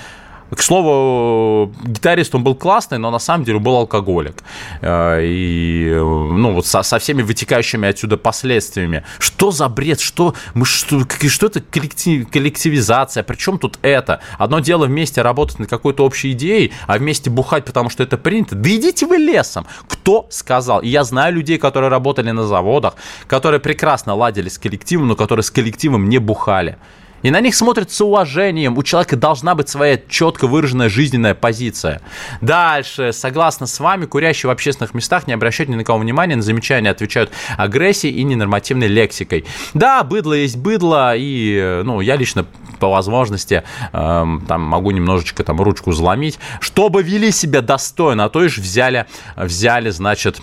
К 0.56 0.62
слову, 0.62 1.70
гитарист 1.84 2.34
он 2.34 2.42
был 2.42 2.54
классный, 2.54 2.96
но 2.96 3.10
на 3.10 3.18
самом 3.18 3.44
деле 3.44 3.58
был 3.58 3.76
алкоголик. 3.76 4.42
Э, 4.80 5.20
и, 5.22 5.92
ну, 5.94 6.54
вот 6.54 6.66
со, 6.66 6.82
со 6.82 6.98
всеми 6.98 7.20
вытекающими 7.20 7.86
отсюда 7.86 8.16
последствиями. 8.16 9.04
Что 9.18 9.50
за 9.50 9.68
бред? 9.68 10.00
Что, 10.00 10.34
мы, 10.54 10.64
что, 10.64 11.02
что 11.28 11.46
это 11.48 11.60
коллектив, 11.60 12.26
коллективизация? 12.30 13.22
Причем 13.22 13.58
тут 13.58 13.78
это? 13.82 14.20
Одно 14.38 14.60
дело 14.60 14.86
вместе 14.86 15.20
работать 15.20 15.58
над 15.58 15.68
какой-то 15.68 16.06
общей 16.06 16.32
идеей, 16.32 16.72
а 16.86 16.96
вместе 16.96 17.28
бухать, 17.28 17.66
потому 17.66 17.90
что 17.90 18.02
это 18.02 18.16
принято. 18.16 18.54
Да 18.54 18.70
идите 18.70 19.04
вы 19.04 19.18
лесом. 19.18 19.66
Кто 19.86 20.26
сказал? 20.30 20.80
И 20.80 20.88
я 20.88 21.04
знаю 21.04 21.34
людей, 21.34 21.58
которые 21.58 21.90
работали 21.90 22.30
на 22.30 22.46
заводах, 22.46 22.94
которые 23.26 23.60
прекрасно 23.60 24.14
ладили 24.14 24.48
с 24.48 24.56
коллективом, 24.56 25.08
но 25.08 25.16
которые 25.16 25.44
с 25.44 25.50
коллективом 25.50 26.08
не 26.08 26.16
бухали. 26.16 26.78
И 27.22 27.30
на 27.30 27.40
них 27.40 27.54
смотрят 27.54 27.90
с 27.90 28.00
уважением. 28.00 28.76
У 28.78 28.82
человека 28.82 29.16
должна 29.16 29.54
быть 29.54 29.68
своя 29.68 29.98
четко 30.08 30.46
выраженная 30.46 30.88
жизненная 30.88 31.34
позиция. 31.34 32.00
Дальше, 32.40 33.12
согласно 33.12 33.66
с 33.66 33.80
вами, 33.80 34.06
курящие 34.06 34.48
в 34.48 34.52
общественных 34.52 34.94
местах 34.94 35.26
не 35.26 35.32
обращают 35.32 35.70
ни 35.70 35.76
на 35.76 35.84
кого 35.84 35.98
внимания, 35.98 36.36
на 36.36 36.42
замечания 36.42 36.90
отвечают 36.90 37.30
агрессией 37.56 38.14
и 38.14 38.22
ненормативной 38.22 38.88
лексикой. 38.88 39.44
Да, 39.74 40.04
быдло 40.04 40.34
есть 40.34 40.56
быдло, 40.56 41.14
и 41.16 41.82
ну, 41.84 42.00
я 42.00 42.16
лично 42.16 42.46
по 42.78 42.90
возможности 42.90 43.62
э, 43.92 44.38
там 44.48 44.62
могу 44.62 44.90
немножечко 44.90 45.42
там 45.42 45.60
ручку 45.60 45.92
заломить, 45.92 46.38
чтобы 46.60 47.02
вели 47.02 47.30
себя 47.30 47.62
достойно, 47.62 48.24
а 48.24 48.28
то 48.28 48.40
лишь 48.40 48.58
взяли, 48.58 49.06
взяли, 49.36 49.90
значит, 49.90 50.40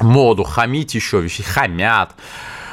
моду, 0.00 0.42
хамить 0.42 0.94
еще, 0.94 1.26
хамят. 1.28 2.14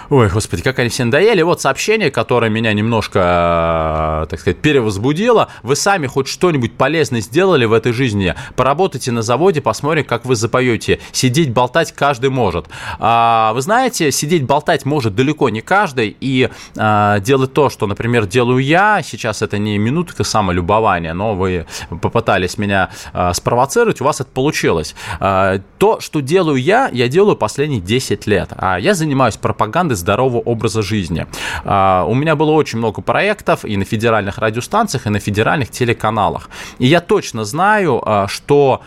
Ой, 0.10 0.28
господи, 0.28 0.64
как 0.64 0.80
они 0.80 0.90
все 0.90 1.06
надоели. 1.06 1.44
Вот 1.44 1.62
сообщение, 1.62 2.10
которое 2.10 2.50
меня 2.50 2.74
немножко, 2.74 4.24
э, 4.24 4.28
так 4.28 4.40
сказать, 4.40 4.58
перевозбудило. 4.58 5.50
Вы 5.62 5.76
сами 5.76 6.08
хоть 6.08 6.28
что-нибудь 6.28 6.74
полезное 6.74 7.22
сделали 7.22 7.66
в 7.66 7.74
этой 7.74 7.92
жизни? 7.92 8.34
Поработайте 8.56 9.12
на 9.12 9.22
заводе, 9.22 9.62
посмотрим, 9.62 10.06
как 10.06 10.26
вы 10.26 10.36
запоете. 10.36 11.00
Сидеть, 11.12 11.54
болтать 11.54 11.92
каждый 11.92 12.32
может. 12.32 12.66
А, 12.98 13.54
вы 13.54 13.62
знаете, 13.62 14.12
сидеть, 14.12 14.46
болтать 14.46 14.84
может 14.84 15.14
далеко 15.14 15.50
не 15.50 15.62
каждый. 15.62 16.18
И 16.20 16.50
а, 16.76 17.20
делать 17.20 17.54
то, 17.54 17.70
что, 17.70 17.86
например, 17.86 18.26
делаю 18.26 18.58
я, 18.64 19.04
сейчас 19.04 19.44
это 19.44 19.60
не 19.60 19.78
минутка 19.78 20.24
самолюбования, 20.24 21.14
но 21.14 21.36
вы 21.36 21.68
попытались 22.02 22.58
меня 22.58 22.90
а, 23.14 23.32
спровоцировать, 23.34 24.02
у 24.02 24.06
вас 24.06 24.22
это 24.22 24.32
получилось. 24.32 24.96
А, 25.20 25.60
то, 25.78 26.00
что 26.00 26.20
делаю 26.20 26.58
я, 26.60 26.90
я 26.92 27.08
делаю 27.08 27.36
последние 27.36 27.80
10 27.80 28.26
лет. 28.26 28.50
А 28.58 28.80
я 28.80 28.96
занимаюсь 28.96 29.38
пропагандой 29.38 29.99
здорового 30.00 30.40
образа 30.40 30.82
жизни. 30.82 31.26
А, 31.64 32.06
у 32.08 32.14
меня 32.14 32.36
было 32.36 32.52
очень 32.52 32.80
много 32.80 33.02
проектов 33.02 33.66
и 33.66 33.78
на 33.78 33.86
федеральных 33.86 34.38
радиостанциях, 34.38 35.08
и 35.08 35.10
на 35.10 35.20
федеральных 35.20 35.70
телеканалах. 35.70 36.50
И 36.80 36.88
я 36.88 37.02
точно 37.02 37.44
знаю, 37.44 38.02
а, 38.06 38.28
что 38.28 38.82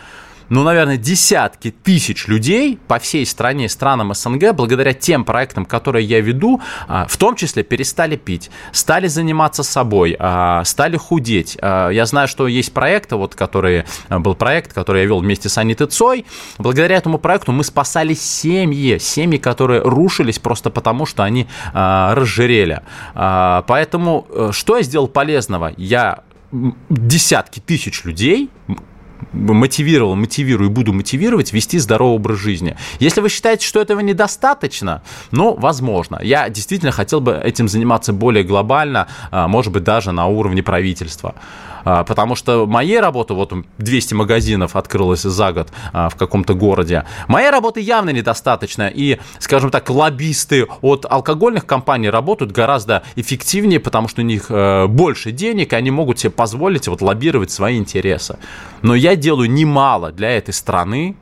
ну, 0.53 0.61
наверное, 0.63 0.97
десятки 0.97 1.71
тысяч 1.71 2.27
людей 2.27 2.77
по 2.87 2.99
всей 2.99 3.25
стране, 3.25 3.67
странам 3.67 4.13
СНГ, 4.13 4.53
благодаря 4.53 4.93
тем 4.93 5.25
проектам, 5.25 5.65
которые 5.65 6.05
я 6.05 6.21
веду, 6.21 6.61
а, 6.87 7.07
в 7.07 7.17
том 7.17 7.35
числе 7.35 7.63
перестали 7.63 8.17
пить, 8.17 8.51
стали 8.71 9.07
заниматься 9.07 9.63
собой, 9.63 10.15
а, 10.19 10.63
стали 10.63 10.95
худеть. 10.95 11.57
А, 11.59 11.89
я 11.89 12.05
знаю, 12.05 12.27
что 12.27 12.47
есть 12.47 12.71
проекты, 12.71 13.15
вот, 13.15 13.33
которые, 13.33 13.85
был 14.09 14.35
проект, 14.35 14.73
который 14.73 15.01
я 15.01 15.07
вел 15.07 15.21
вместе 15.21 15.49
с 15.49 15.57
Анитой 15.57 15.87
Цой. 15.87 16.23
Благодаря 16.59 16.97
этому 16.97 17.17
проекту 17.17 17.51
мы 17.51 17.63
спасали 17.63 18.13
семьи, 18.13 18.99
семьи, 18.99 19.39
которые 19.39 19.81
рушились 19.81 20.37
просто 20.37 20.69
потому, 20.69 21.07
что 21.07 21.23
они 21.23 21.47
разжирели. 21.73 22.81
Поэтому 23.15 24.27
э, 24.29 24.49
что 24.51 24.77
я 24.77 24.83
сделал 24.83 25.07
полезного? 25.07 25.73
Я 25.77 26.19
десятки 26.89 27.59
тысяч 27.59 28.03
людей 28.03 28.51
мотивировал, 29.31 30.15
мотивирую 30.15 30.69
и 30.69 30.73
буду 30.73 30.93
мотивировать 30.93 31.53
вести 31.53 31.79
здоровый 31.79 32.15
образ 32.15 32.39
жизни. 32.39 32.75
Если 32.99 33.21
вы 33.21 33.29
считаете, 33.29 33.65
что 33.65 33.79
этого 33.79 33.99
недостаточно, 34.01 35.01
ну, 35.31 35.55
возможно. 35.55 36.19
Я 36.21 36.49
действительно 36.49 36.91
хотел 36.91 37.21
бы 37.21 37.33
этим 37.33 37.67
заниматься 37.67 38.13
более 38.13 38.43
глобально, 38.43 39.07
а, 39.31 39.47
может 39.47 39.73
быть, 39.73 39.83
даже 39.83 40.11
на 40.11 40.27
уровне 40.27 40.63
правительства. 40.63 41.35
А, 41.83 42.03
потому 42.03 42.35
что 42.35 42.65
моей 42.65 42.99
работы, 42.99 43.33
вот 43.33 43.53
200 43.77 44.13
магазинов 44.13 44.75
открылось 44.75 45.21
за 45.21 45.51
год 45.51 45.69
а, 45.91 46.09
в 46.09 46.15
каком-то 46.15 46.53
городе, 46.53 47.05
моей 47.27 47.49
работы 47.49 47.79
явно 47.79 48.11
недостаточно, 48.11 48.91
и, 48.93 49.19
скажем 49.39 49.69
так, 49.71 49.89
лоббисты 49.89 50.67
от 50.81 51.05
алкогольных 51.09 51.65
компаний 51.65 52.09
работают 52.09 52.51
гораздо 52.51 53.03
эффективнее, 53.15 53.79
потому 53.79 54.07
что 54.07 54.21
у 54.21 54.25
них 54.25 54.45
э, 54.49 54.87
больше 54.87 55.31
денег, 55.31 55.73
и 55.73 55.75
они 55.75 55.91
могут 55.91 56.19
себе 56.19 56.31
позволить 56.31 56.87
вот 56.87 57.01
лоббировать 57.01 57.51
свои 57.51 57.77
интересы. 57.77 58.37
Но 58.81 58.95
я 58.95 59.15
делаю 59.15 59.49
немало 59.49 60.11
для 60.11 60.31
этой 60.31 60.53
страны, 60.53 61.15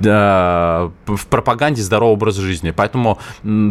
в 0.00 1.26
пропаганде 1.28 1.82
здорового 1.82 2.14
образа 2.14 2.42
жизни. 2.42 2.70
Поэтому 2.70 3.18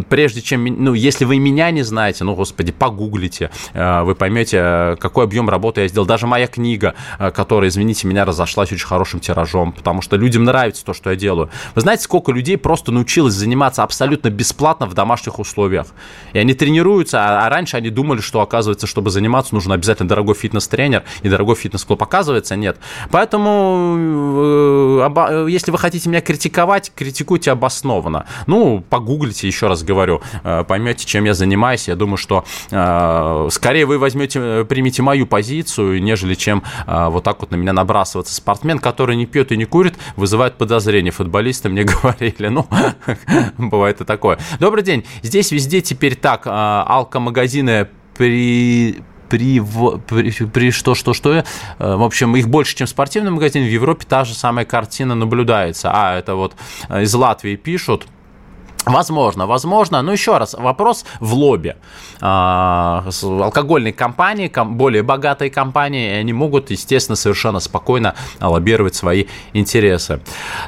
прежде 0.09 0.41
чем, 0.41 0.65
ну, 0.65 0.93
если 0.93 1.25
вы 1.25 1.39
меня 1.39 1.71
не 1.71 1.83
знаете, 1.83 2.23
ну, 2.23 2.35
господи, 2.35 2.71
погуглите, 2.71 3.49
э, 3.73 4.01
вы 4.03 4.15
поймете, 4.15 4.97
какой 4.99 5.25
объем 5.25 5.49
работы 5.49 5.81
я 5.81 5.87
сделал. 5.87 6.05
Даже 6.05 6.27
моя 6.27 6.47
книга, 6.47 6.95
э, 7.19 7.31
которая, 7.31 7.69
извините 7.69 8.07
меня, 8.07 8.25
разошлась 8.25 8.71
очень 8.71 8.85
хорошим 8.85 9.19
тиражом, 9.19 9.71
потому 9.71 10.01
что 10.01 10.15
людям 10.15 10.43
нравится 10.43 10.85
то, 10.85 10.93
что 10.93 11.09
я 11.09 11.15
делаю. 11.15 11.49
Вы 11.75 11.81
знаете, 11.81 12.03
сколько 12.03 12.31
людей 12.31 12.57
просто 12.57 12.91
научилось 12.91 13.33
заниматься 13.33 13.83
абсолютно 13.83 14.29
бесплатно 14.29 14.85
в 14.85 14.93
домашних 14.93 15.39
условиях. 15.39 15.87
И 16.33 16.39
они 16.39 16.53
тренируются, 16.53 17.19
а, 17.19 17.45
а 17.45 17.49
раньше 17.49 17.77
они 17.77 17.89
думали, 17.89 18.21
что, 18.21 18.41
оказывается, 18.41 18.87
чтобы 18.87 19.09
заниматься, 19.09 19.55
нужно 19.55 19.73
обязательно 19.75 20.09
дорогой 20.09 20.35
фитнес-тренер 20.35 21.03
и 21.23 21.29
дорогой 21.29 21.55
фитнес-клуб. 21.55 22.01
Оказывается, 22.03 22.55
нет. 22.55 22.77
Поэтому, 23.09 23.95
э, 25.07 25.47
если 25.49 25.71
вы 25.71 25.77
хотите 25.77 26.09
меня 26.11 26.21
критиковать, 26.21 26.91
критикуйте 26.95 27.51
обоснованно. 27.51 28.25
Ну, 28.47 28.83
погуглите, 28.89 29.47
еще 29.47 29.67
раз 29.67 29.83
говорю, 29.83 30.21
э, 30.43 30.63
поймете, 30.67 31.05
чем 31.05 31.23
я 31.25 31.33
занимаюсь. 31.33 31.87
Я 31.87 31.95
думаю, 31.95 32.17
что 32.17 32.45
э, 32.69 33.47
скорее 33.51 33.85
вы 33.85 33.97
возьмете, 33.97 34.39
э, 34.41 34.65
примите 34.65 35.01
мою 35.01 35.25
позицию, 35.25 36.01
нежели 36.01 36.35
чем 36.35 36.63
вот 36.85 37.23
так 37.23 37.39
вот 37.39 37.51
на 37.51 37.55
меня 37.55 37.73
набрасываться. 37.73 38.33
Спортсмен, 38.33 38.79
который 38.79 39.15
не 39.15 39.25
пьет 39.25 39.51
и 39.51 39.57
не 39.57 39.65
курит, 39.65 39.95
вызывает 40.15 40.57
подозрения. 40.57 41.11
Футболисты 41.11 41.69
мне 41.69 41.83
говорили, 42.01 42.47
ну, 42.47 42.67
бывает 43.57 44.01
и 44.01 44.05
такое. 44.05 44.39
Добрый 44.59 44.83
день. 44.83 45.05
Здесь 45.21 45.51
везде 45.51 45.81
теперь 45.81 46.15
так, 46.15 46.43
алкомагазины 46.45 47.87
при 48.15 49.03
при, 49.31 49.61
при, 50.07 50.31
при 50.45 50.71
что, 50.71 50.93
что, 50.93 51.13
что, 51.13 51.33
э, 51.33 51.43
в 51.79 52.03
общем, 52.03 52.35
их 52.35 52.49
больше, 52.49 52.75
чем 52.75 52.85
спортивный 52.85 53.31
магазин, 53.31 53.63
в 53.63 53.69
Европе 53.69 54.05
та 54.07 54.25
же 54.25 54.33
самая 54.33 54.65
картина 54.65 55.15
наблюдается. 55.15 55.89
А, 55.93 56.17
это 56.19 56.35
вот 56.35 56.53
э, 56.89 57.03
из 57.03 57.13
Латвии 57.13 57.55
пишут, 57.55 58.07
Возможно, 58.85 59.45
возможно. 59.45 60.01
Но 60.01 60.11
еще 60.11 60.37
раз, 60.37 60.55
вопрос 60.55 61.05
в 61.19 61.33
лобби. 61.33 61.75
А, 62.19 63.05
алкогольные 63.21 63.93
компании, 63.93 64.51
более 64.65 65.03
богатые 65.03 65.51
компании, 65.51 66.09
они 66.09 66.33
могут, 66.33 66.71
естественно, 66.71 67.15
совершенно 67.15 67.59
спокойно 67.59 68.15
лоббировать 68.39 68.95
свои 68.95 69.25
интересы. 69.53 70.21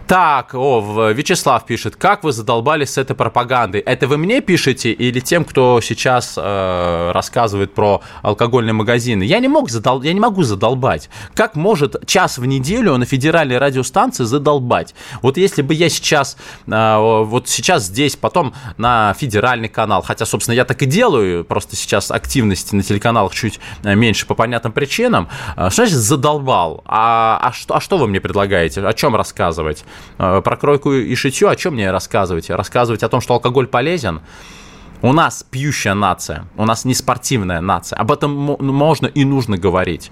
Так, 0.08 0.54
о, 0.54 1.10
Вячеслав 1.12 1.66
пишет, 1.66 1.96
как 1.96 2.24
вы 2.24 2.32
задолбались 2.34 2.92
с 2.94 2.98
этой 3.00 3.16
пропагандой? 3.16 3.82
Это 3.82 4.08
вы 4.08 4.18
мне 4.18 4.42
пишете 4.42 4.92
или 4.92 5.20
тем, 5.20 5.44
кто 5.44 5.82
сейчас 5.82 6.36
э, 6.38 7.12
рассказывает 7.14 7.74
про 7.74 8.02
алкогольные 8.22 8.74
магазины? 8.74 9.24
Я 9.24 9.40
не, 9.40 9.48
мог 9.48 9.72
задол... 9.72 10.04
я 10.04 10.14
не 10.14 10.20
могу 10.20 10.44
задолбать. 10.44 11.10
Как 11.34 11.56
может 11.56 12.06
час 12.06 12.38
в 12.38 12.46
неделю 12.46 12.96
на 12.98 13.06
федеральной 13.06 13.58
радиостанции 13.58 14.24
задолбать? 14.24 14.94
Вот 15.24 15.38
если 15.38 15.64
бы 15.64 15.74
я 15.74 15.90
сейчас, 15.90 16.38
э, 16.68 17.24
вот 17.24 17.50
сейчас 17.50 17.86
здесь 17.86 18.03
здесь, 18.04 18.16
потом 18.16 18.54
на 18.78 19.14
федеральный 19.18 19.70
канал. 19.70 20.02
Хотя, 20.02 20.26
собственно, 20.26 20.56
я 20.56 20.66
так 20.66 20.82
и 20.82 20.86
делаю, 20.86 21.46
просто 21.46 21.76
сейчас 21.76 22.12
активности 22.12 22.76
на 22.76 22.84
телеканалах 22.84 23.34
чуть 23.34 23.60
э, 23.84 23.96
меньше 23.96 24.26
по 24.26 24.36
понятным 24.36 24.74
причинам. 24.74 25.30
Э, 25.56 25.70
что 25.70 25.86
значит 25.86 25.98
задолбал? 25.98 26.84
А, 26.86 27.40
а, 27.42 27.54
что, 27.54 27.76
а 27.76 27.82
что 27.82 27.98
вы 27.98 28.08
мне 28.08 28.20
предлагаете? 28.20 28.86
О 28.86 28.94
чем 28.94 29.16
рассказывать? 29.16 29.86
Э, 30.18 30.42
про 30.44 30.58
кройку 30.58 30.92
и 30.92 31.16
шитье 31.16 31.50
о 31.50 31.56
чем 31.56 31.74
мне 31.74 31.92
рассказывать? 31.92 32.50
Рассказывать 32.50 33.04
о 33.04 33.10
том, 33.10 33.22
что 33.22 33.34
алкоголь 33.36 33.68
полезен? 33.68 34.22
У 35.02 35.12
нас 35.12 35.46
пьющая 35.50 35.94
нация, 35.96 36.46
у 36.56 36.66
нас 36.66 36.86
не 36.86 36.94
спортивная 36.94 37.60
нация. 37.60 37.98
Об 38.00 38.12
этом 38.12 38.32
можно 38.32 39.08
и 39.08 39.26
нужно 39.26 39.58
говорить. 39.58 40.12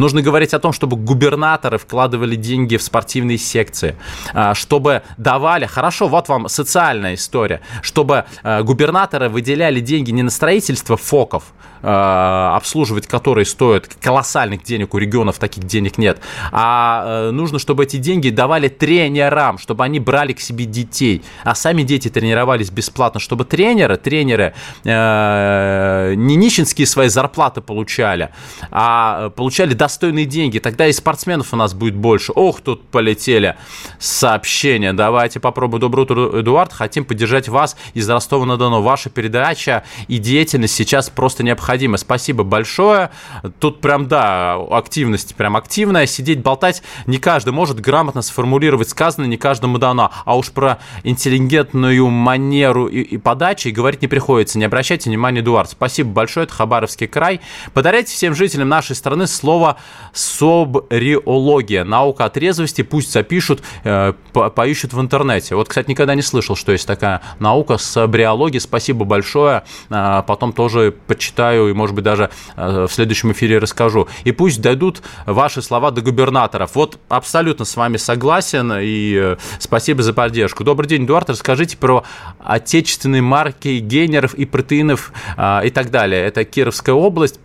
Нужно 0.00 0.22
говорить 0.22 0.54
о 0.54 0.58
том, 0.58 0.72
чтобы 0.72 0.96
губернаторы 0.96 1.76
вкладывали 1.76 2.34
деньги 2.34 2.78
в 2.78 2.82
спортивные 2.82 3.36
секции, 3.36 3.96
а, 4.32 4.54
чтобы 4.54 5.02
давали, 5.18 5.66
хорошо, 5.66 6.08
вот 6.08 6.26
вам 6.28 6.48
социальная 6.48 7.16
история, 7.16 7.60
чтобы 7.82 8.24
а, 8.42 8.62
губернаторы 8.62 9.28
выделяли 9.28 9.80
деньги 9.80 10.10
не 10.10 10.22
на 10.22 10.30
строительство 10.30 10.96
фоков, 10.96 11.52
а, 11.82 12.56
обслуживать 12.56 13.06
которые 13.06 13.44
стоят 13.44 13.88
колоссальных 14.00 14.62
денег, 14.62 14.94
у 14.94 14.98
регионов 14.98 15.38
таких 15.38 15.64
денег 15.64 15.98
нет, 15.98 16.18
а 16.50 17.30
нужно, 17.30 17.58
чтобы 17.58 17.84
эти 17.84 17.98
деньги 17.98 18.30
давали 18.30 18.68
тренерам, 18.68 19.58
чтобы 19.58 19.84
они 19.84 20.00
брали 20.00 20.32
к 20.32 20.40
себе 20.40 20.64
детей, 20.64 21.22
а 21.44 21.54
сами 21.54 21.82
дети 21.82 22.08
тренировались 22.08 22.70
бесплатно, 22.70 23.20
чтобы 23.20 23.44
тренеры, 23.44 23.98
тренеры 23.98 24.54
не 24.84 26.36
нищенские 26.36 26.86
свои 26.86 27.08
зарплаты 27.08 27.60
получали, 27.60 28.30
а 28.70 29.28
получали 29.30 29.74
достойные 29.90 30.24
деньги, 30.24 30.60
тогда 30.60 30.86
и 30.86 30.92
спортсменов 30.92 31.52
у 31.52 31.56
нас 31.56 31.74
будет 31.74 31.96
больше. 31.96 32.30
Ох, 32.32 32.60
тут 32.60 32.86
полетели 32.88 33.56
сообщения. 33.98 34.92
Давайте 34.92 35.40
попробуем. 35.40 35.80
Доброе 35.80 36.02
утро, 36.02 36.40
Эдуард. 36.40 36.72
Хотим 36.72 37.04
поддержать 37.04 37.48
вас 37.48 37.76
из 37.92 38.08
Ростова-на-Дону. 38.08 38.82
Ваша 38.82 39.10
передача 39.10 39.82
и 40.06 40.18
деятельность 40.18 40.74
сейчас 40.74 41.10
просто 41.10 41.42
необходима. 41.42 41.96
Спасибо 41.96 42.44
большое. 42.44 43.10
Тут 43.58 43.80
прям, 43.80 44.06
да, 44.06 44.54
активность 44.70 45.34
прям 45.34 45.56
активная. 45.56 46.06
Сидеть, 46.06 46.40
болтать 46.40 46.84
не 47.06 47.18
каждый 47.18 47.52
может 47.52 47.80
грамотно 47.80 48.22
сформулировать 48.22 48.90
сказанное, 48.90 49.28
не 49.28 49.38
каждому 49.38 49.78
дано. 49.78 50.12
А 50.24 50.36
уж 50.36 50.52
про 50.52 50.78
интеллигентную 51.02 52.06
манеру 52.06 52.86
и, 52.86 53.00
и 53.00 53.18
подачи 53.18 53.68
говорить 53.68 54.02
не 54.02 54.08
приходится. 54.08 54.56
Не 54.56 54.66
обращайте 54.66 55.10
внимания, 55.10 55.40
Эдуард. 55.40 55.70
Спасибо 55.70 56.10
большое. 56.10 56.44
Это 56.44 56.54
Хабаровский 56.54 57.08
край. 57.08 57.40
Подаряйте 57.74 58.12
всем 58.12 58.36
жителям 58.36 58.68
нашей 58.68 58.94
страны 58.94 59.26
слово 59.26 59.69
собриология, 60.12 61.84
наука 61.84 62.24
о 62.24 62.30
трезвости, 62.30 62.82
пусть 62.82 63.12
запишут, 63.12 63.62
э, 63.84 64.12
поищут 64.54 64.92
в 64.92 65.00
интернете. 65.00 65.54
Вот, 65.54 65.68
кстати, 65.68 65.90
никогда 65.90 66.14
не 66.14 66.22
слышал, 66.22 66.56
что 66.56 66.72
есть 66.72 66.86
такая 66.86 67.22
наука 67.38 67.78
собриология. 67.78 68.60
Спасибо 68.60 69.04
большое. 69.04 69.64
Э, 69.88 70.22
потом 70.26 70.52
тоже 70.52 70.94
почитаю 71.06 71.68
и, 71.68 71.72
может 71.72 71.94
быть, 71.94 72.04
даже 72.04 72.30
э, 72.56 72.86
в 72.88 72.92
следующем 72.92 73.32
эфире 73.32 73.58
расскажу. 73.58 74.08
И 74.24 74.32
пусть 74.32 74.60
дойдут 74.60 75.02
ваши 75.26 75.62
слова 75.62 75.90
до 75.90 76.00
губернаторов. 76.00 76.74
Вот 76.74 76.98
абсолютно 77.08 77.64
с 77.64 77.76
вами 77.76 77.96
согласен 77.96 78.72
и 78.80 79.36
спасибо 79.58 80.02
за 80.02 80.12
поддержку. 80.12 80.64
Добрый 80.64 80.88
день, 80.88 81.04
Эдуард. 81.04 81.30
Расскажите 81.30 81.76
про 81.76 82.04
отечественные 82.38 83.22
марки 83.22 83.78
генеров 83.78 84.34
и 84.34 84.44
протеинов 84.44 85.12
и 85.38 85.70
так 85.70 85.90
далее. 85.90 86.24
Это 86.24 86.44
Кировская 86.44 86.94
область. 86.94 87.40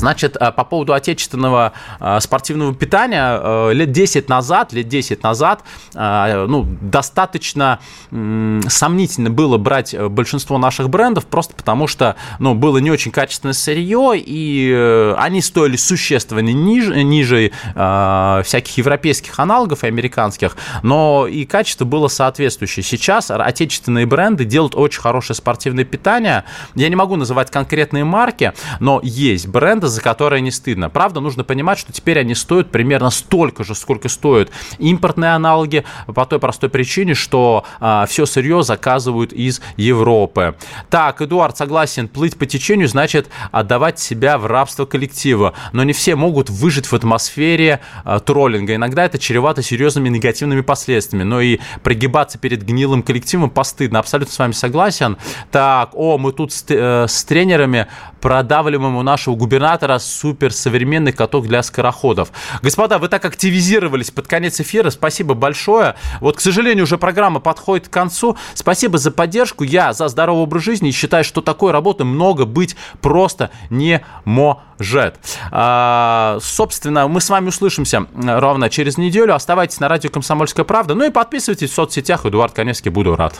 Значит, 0.00 0.36
э, 0.40 0.50
по 0.50 0.64
поводу 0.64 0.94
отечественного 0.94 1.72
э, 2.00 2.20
спортивного 2.20 2.74
питания, 2.74 3.38
э, 3.38 3.72
лет 3.74 3.92
10 3.92 4.30
назад, 4.30 4.72
лет 4.72 4.88
10 4.88 5.22
назад, 5.22 5.62
ну, 5.94 6.66
достаточно 6.80 7.80
сомнительно 8.10 9.30
было 9.30 9.58
брать 9.58 9.94
большинство 10.08 10.58
наших 10.58 10.88
брендов, 10.88 11.26
просто 11.26 11.54
потому 11.54 11.86
что, 11.86 12.16
ну, 12.38 12.54
было 12.54 12.78
не 12.78 12.90
очень 12.90 13.10
качественное 13.10 13.52
сырье, 13.52 14.12
и 14.14 15.14
они 15.18 15.42
стоили 15.42 15.76
существенно 15.76 16.40
ниже, 16.40 17.02
ниже 17.02 17.50
всяких 17.74 18.78
европейских 18.78 19.38
аналогов 19.38 19.84
и 19.84 19.88
американских, 19.88 20.56
но 20.82 21.26
и 21.26 21.44
качество 21.44 21.84
было 21.84 22.08
соответствующее. 22.08 22.82
Сейчас 22.84 23.30
отечественные 23.30 24.06
бренды 24.06 24.44
делают 24.44 24.74
очень 24.74 25.00
хорошее 25.00 25.36
спортивное 25.36 25.84
питание. 25.84 26.44
Я 26.74 26.88
не 26.88 26.96
могу 26.96 27.16
называть 27.16 27.50
конкретные 27.50 28.04
марки, 28.04 28.52
но 28.78 29.00
есть 29.02 29.48
бренд, 29.48 29.80
бренда, 29.80 29.88
за 29.90 30.00
которые 30.00 30.40
не 30.40 30.50
стыдно. 30.50 30.88
Правда, 30.88 31.20
нужно 31.20 31.44
понимать, 31.44 31.78
что 31.78 31.92
теперь 31.92 32.18
они 32.18 32.34
стоят 32.34 32.70
примерно 32.70 33.10
столько 33.10 33.64
же, 33.64 33.74
сколько 33.74 34.08
стоят 34.08 34.50
импортные 34.78 35.32
аналоги, 35.34 35.84
по 36.06 36.26
той 36.26 36.38
простой 36.38 36.70
причине, 36.70 37.14
что 37.14 37.64
а, 37.80 38.06
все 38.06 38.26
сырье 38.26 38.62
заказывают 38.62 39.32
из 39.32 39.60
Европы. 39.76 40.54
Так, 40.88 41.20
Эдуард 41.22 41.56
согласен, 41.56 42.08
плыть 42.08 42.36
по 42.36 42.46
течению 42.46 42.88
значит 42.88 43.28
отдавать 43.50 43.98
себя 43.98 44.38
в 44.38 44.46
рабство 44.46 44.86
коллектива, 44.86 45.54
но 45.72 45.82
не 45.82 45.92
все 45.92 46.16
могут 46.16 46.50
выжить 46.50 46.86
в 46.86 46.92
атмосфере 46.92 47.80
а, 48.04 48.20
троллинга. 48.20 48.74
Иногда 48.74 49.04
это 49.04 49.18
чревато 49.18 49.62
серьезными 49.62 50.08
негативными 50.08 50.60
последствиями, 50.60 51.24
но 51.24 51.40
и 51.40 51.58
прогибаться 51.82 52.38
перед 52.38 52.62
гнилым 52.62 53.02
коллективом 53.02 53.50
постыдно. 53.50 53.98
Абсолютно 53.98 54.32
с 54.32 54.38
вами 54.38 54.52
согласен. 54.52 55.16
Так, 55.50 55.90
о, 55.94 56.18
мы 56.18 56.32
тут 56.32 56.52
с, 56.52 56.64
э, 56.68 57.06
с 57.08 57.24
тренерами 57.24 57.86
продавливаем 58.20 58.96
у 58.96 59.02
нашего 59.02 59.34
губернатора 59.34 59.69
губернатора 59.70 59.98
суперсовременный 59.98 61.12
каток 61.12 61.46
для 61.46 61.62
скороходов. 61.62 62.32
Господа, 62.60 62.98
вы 62.98 63.08
так 63.08 63.24
активизировались 63.24 64.10
под 64.10 64.26
конец 64.26 64.60
эфира. 64.60 64.90
Спасибо 64.90 65.34
большое. 65.34 65.94
Вот, 66.20 66.36
к 66.36 66.40
сожалению, 66.40 66.84
уже 66.84 66.98
программа 66.98 67.38
подходит 67.38 67.88
к 67.88 67.92
концу. 67.92 68.36
Спасибо 68.54 68.98
за 68.98 69.12
поддержку. 69.12 69.62
Я 69.62 69.92
за 69.92 70.08
здоровый 70.08 70.42
образ 70.42 70.64
жизни 70.64 70.88
и 70.88 70.92
считаю, 70.92 71.22
что 71.22 71.40
такой 71.40 71.70
работы 71.70 72.04
много 72.04 72.46
быть 72.46 72.74
просто 73.00 73.50
не 73.70 74.04
может. 74.24 75.20
А, 75.52 76.38
собственно, 76.42 77.06
мы 77.06 77.20
с 77.20 77.30
вами 77.30 77.48
услышимся 77.48 78.06
ровно 78.14 78.70
через 78.70 78.98
неделю. 78.98 79.34
Оставайтесь 79.34 79.78
на 79.78 79.88
радио 79.88 80.10
«Комсомольская 80.10 80.64
правда». 80.64 80.94
Ну 80.94 81.04
и 81.04 81.10
подписывайтесь 81.10 81.70
в 81.70 81.74
соцсетях. 81.74 82.26
Эдуард 82.26 82.54
Коневский, 82.54 82.90
буду 82.90 83.14
рад. 83.14 83.38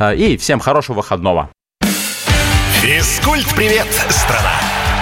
А, 0.00 0.14
и 0.14 0.36
всем 0.36 0.58
хорошего 0.58 0.96
выходного. 0.96 1.50
Физкульт-привет, 2.82 3.86
страна! 4.08 4.79